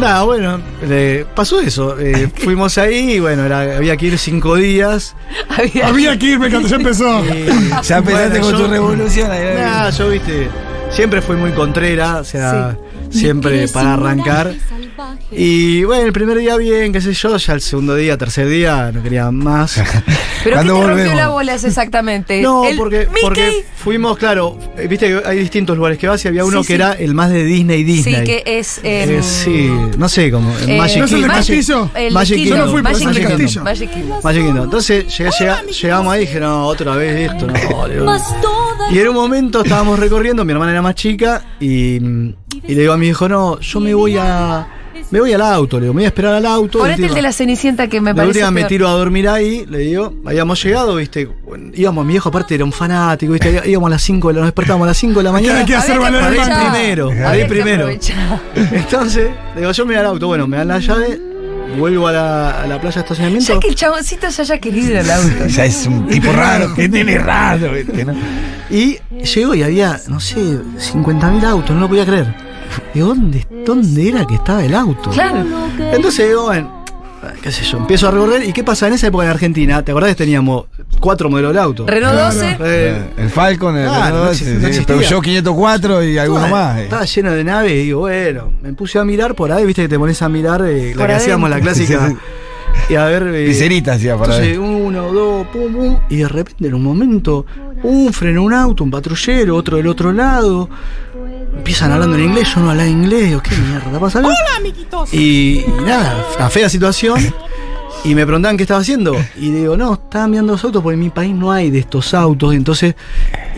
[0.00, 1.96] Nada, bueno, eh, pasó eso.
[1.98, 5.14] Eh, fuimos ahí y bueno, era- había que ir cinco días.
[5.48, 7.24] Había- Había que irme cuando ya empezó.
[7.24, 7.46] y-
[7.84, 9.30] Ya empezaste bueno, con yo- tu revolución.
[9.30, 10.48] ahí, Nah, yo viste,
[10.90, 12.76] siempre fui muy contrera, o sea,
[13.12, 14.54] siempre para arrancar.
[15.30, 18.90] Y bueno, el primer día bien, qué sé yo, ya el segundo día, tercer día,
[18.92, 19.74] no quería más.
[19.82, 19.84] ¿Pero
[20.42, 21.16] qué te ¿Cuándo rompió volvemos?
[21.16, 22.42] la bola exactamente?
[22.42, 23.22] No, ¿El porque, Mickey?
[23.22, 26.66] porque fuimos, claro, eh, viste que hay distintos lugares que vas y había uno Sí,
[26.68, 26.74] que sí.
[26.74, 28.14] era el más de Disney Disney.
[28.16, 28.80] Sí, que es...
[28.82, 30.52] Eh, em, sí, no sé cómo.
[30.66, 31.26] eh, Magic ¿No es el.
[31.26, 31.90] Castillo?
[31.94, 32.58] El Magic Kingdom.
[32.58, 33.64] Yo no fui, Magic de Kingdom.
[33.64, 34.20] Magic Kingdom.
[34.22, 34.64] Magic Kingdom.
[34.64, 37.54] Entonces llega- llega- llegamos ahí y dije, no, otra vez esto, no.
[37.76, 38.16] boludo.
[38.90, 41.98] Y en un momento estábamos recorriendo, mi hermana era más chica, y,
[42.66, 44.66] y le digo a mi hijo, no, yo me voy a.
[45.10, 46.78] Me voy al auto, le digo, me voy a esperar al auto.
[46.78, 49.66] Ponete el de la Cenicienta que me de parece última me tiro a dormir ahí,
[49.68, 53.88] le digo, habíamos llegado, viste, bueno, íbamos, mi viejo aparte era un fanático, viste, íbamos
[53.88, 55.58] a las 5 de la, nos despertábamos a las 5 de la mañana.
[55.60, 57.88] Hay que hacer Para ir primero, para ir primero.
[58.54, 61.20] Entonces, le digo, yo me voy al auto, bueno, me dan la llave
[61.76, 63.54] vuelvo a la, a la playa de estacionamiento.
[63.54, 65.46] Ya que el chaboncito se haya querido el auto.
[65.46, 67.72] Ya es un tipo raro, que nene raro.
[67.72, 68.14] ¿viste, no?
[68.70, 68.98] Y
[69.34, 72.51] llego y había, no sé, 50.000 autos, no lo podía creer.
[72.94, 75.10] Digo, ¿dónde, ¿dónde era que estaba el auto?
[75.10, 75.44] Claro.
[75.92, 76.84] Entonces digo, bueno,
[77.42, 78.44] qué sé yo, empiezo a recorrer.
[78.48, 78.86] ¿Y qué pasa?
[78.88, 80.64] En esa época en Argentina, ¿te acordás que teníamos
[81.00, 81.86] cuatro modelos de auto?
[81.86, 82.56] Renault 12.
[82.60, 84.96] Eh, El Falcon, el Claro, no Renault, exi- sí, no sí, existía.
[84.96, 86.78] Peugeot 504 y alguno más.
[86.78, 86.82] eh.
[86.84, 89.88] Estaba lleno de naves y digo, bueno, me puse a mirar por ahí, viste que
[89.88, 92.08] te pones a mirar eh, la que hacíamos, la clásica.
[92.08, 92.16] Sí,
[92.90, 93.22] Y a ver.
[93.34, 94.60] eh, Pizzerita hacía para Entonces, ver.
[94.60, 95.98] uno, dos, pum, pum.
[96.08, 97.44] Y de repente, en un momento,
[97.84, 100.68] un freno un auto, un patrullero, otro del otro lado.
[101.56, 103.24] Empiezan hablando en inglés, yo no hablaba inglés.
[103.26, 104.18] Digo, ¿qué mierda pasa?
[104.20, 105.12] Hola, amiguitos.
[105.12, 107.32] Y, y nada, una fea situación.
[108.04, 109.14] Y me preguntaban qué estaba haciendo.
[109.36, 112.14] Y digo, no, estaban mirando los autos porque en mi país no hay de estos
[112.14, 112.54] autos.
[112.54, 112.96] Entonces,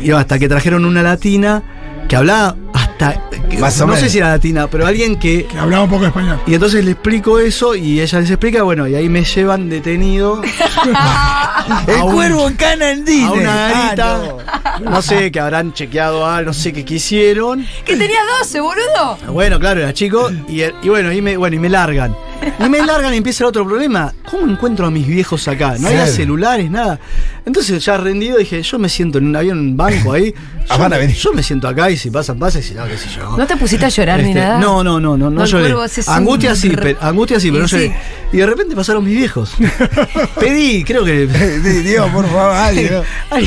[0.03, 1.63] y hasta que trajeron una latina
[2.09, 2.55] que hablaba
[2.99, 3.21] hasta.
[3.49, 6.03] que- Más o no sé si era latina, pero alguien que Que hablaba un poco
[6.03, 6.41] de español.
[6.47, 10.41] y entonces le explico eso y ella les explica, bueno, y ahí me llevan detenido
[11.87, 13.25] El a un- cuervo en cana en Disney.
[13.25, 14.21] a una garita.
[14.47, 15.03] Ah, no.
[15.03, 17.67] sé, que habrán chequeado algo, no sé qué quisieron.
[17.85, 19.19] Que tenía 12, boludo.
[19.29, 20.31] Bueno, claro, era chico.
[20.49, 22.15] Y, y bueno, y me, bueno, y me largan.
[22.65, 24.13] Y me largan y empieza el otro problema.
[24.31, 25.77] ¿Cómo encuentro a mis viejos acá?
[25.79, 26.99] No había celulares, nada.
[27.47, 30.35] Entonces ya rendido dije, yo me siento en un había un banco ahí.
[30.69, 31.15] Ah, Yo, van a venir.
[31.15, 33.37] yo me siento acá y si pasan, pasan, y si no, qué sé yo.
[33.37, 34.59] ¿No te pusiste a llorar ni Este, nada?
[34.59, 35.75] No, no, no, no, no, lloré.
[36.07, 37.95] Angustia sí, pero, angustia sí, pero no lloré.
[38.33, 39.53] Y de repente pasaron mis viejos.
[40.41, 41.27] Pedí, creo que.
[41.27, 43.03] Dios, por favor, alguien,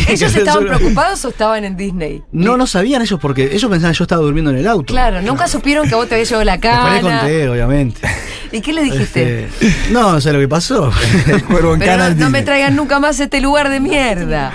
[0.09, 2.21] ¿Ellos se estaban preocupados o estaban en Disney?
[2.31, 4.93] No, no sabían ellos porque ellos pensaban que yo estaba durmiendo en el auto.
[4.93, 8.01] Claro, nunca supieron que vos te había llevado la Después les conté, obviamente.
[8.51, 9.45] ¿Y qué le dijiste?
[9.45, 10.91] Este, no, no sé lo que pasó.
[11.27, 14.51] El cuervo en Pero no, me traigan nunca más este lugar de mierda.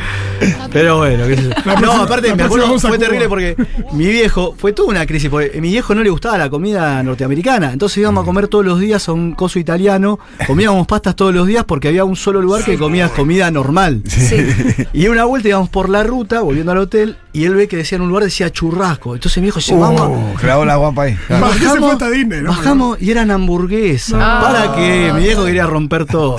[0.72, 1.80] Pero bueno, qué sé yo.
[1.80, 3.57] No, aparte me acuerdo, fue terrible porque
[3.93, 7.03] mi viejo, fue toda una crisis, porque a mi viejo no le gustaba la comida
[7.03, 7.72] norteamericana.
[7.72, 11.47] Entonces íbamos a comer todos los días a un coso italiano, comíamos pastas todos los
[11.47, 14.03] días porque había un solo lugar que comías comida normal.
[14.07, 14.36] Sí.
[14.93, 17.97] Y una vuelta íbamos por la ruta, volviendo al hotel, y él ve que decía
[17.97, 19.14] en un lugar, decía churrasco.
[19.14, 20.03] Entonces mi viejo dice, vamos.
[20.03, 21.18] Uh, clavó la guapa ahí.
[21.28, 22.51] ¿Por qué se Disney, no?
[22.51, 24.20] bajamos y eran hamburguesas.
[24.20, 24.41] Ah.
[24.43, 25.12] ¿Para qué?
[25.14, 26.37] Mi viejo quería romper todo.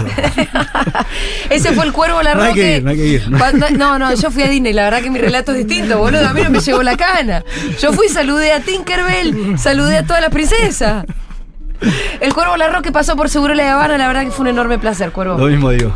[1.49, 3.29] Ese fue el cuervo la No hay que ir, no hay que ir.
[3.77, 6.27] No, no, yo fui a Disney, la verdad que mi relato es distinto, boludo.
[6.27, 7.43] A mí no me llevó la cana.
[7.81, 11.05] Yo fui, saludé a Tinkerbell, saludé a todas las princesas.
[12.21, 14.79] El cuervo la roca pasó por Seguro La Habana, la verdad que fue un enorme
[14.79, 15.37] placer, cuervo.
[15.37, 15.93] Lo mismo digo.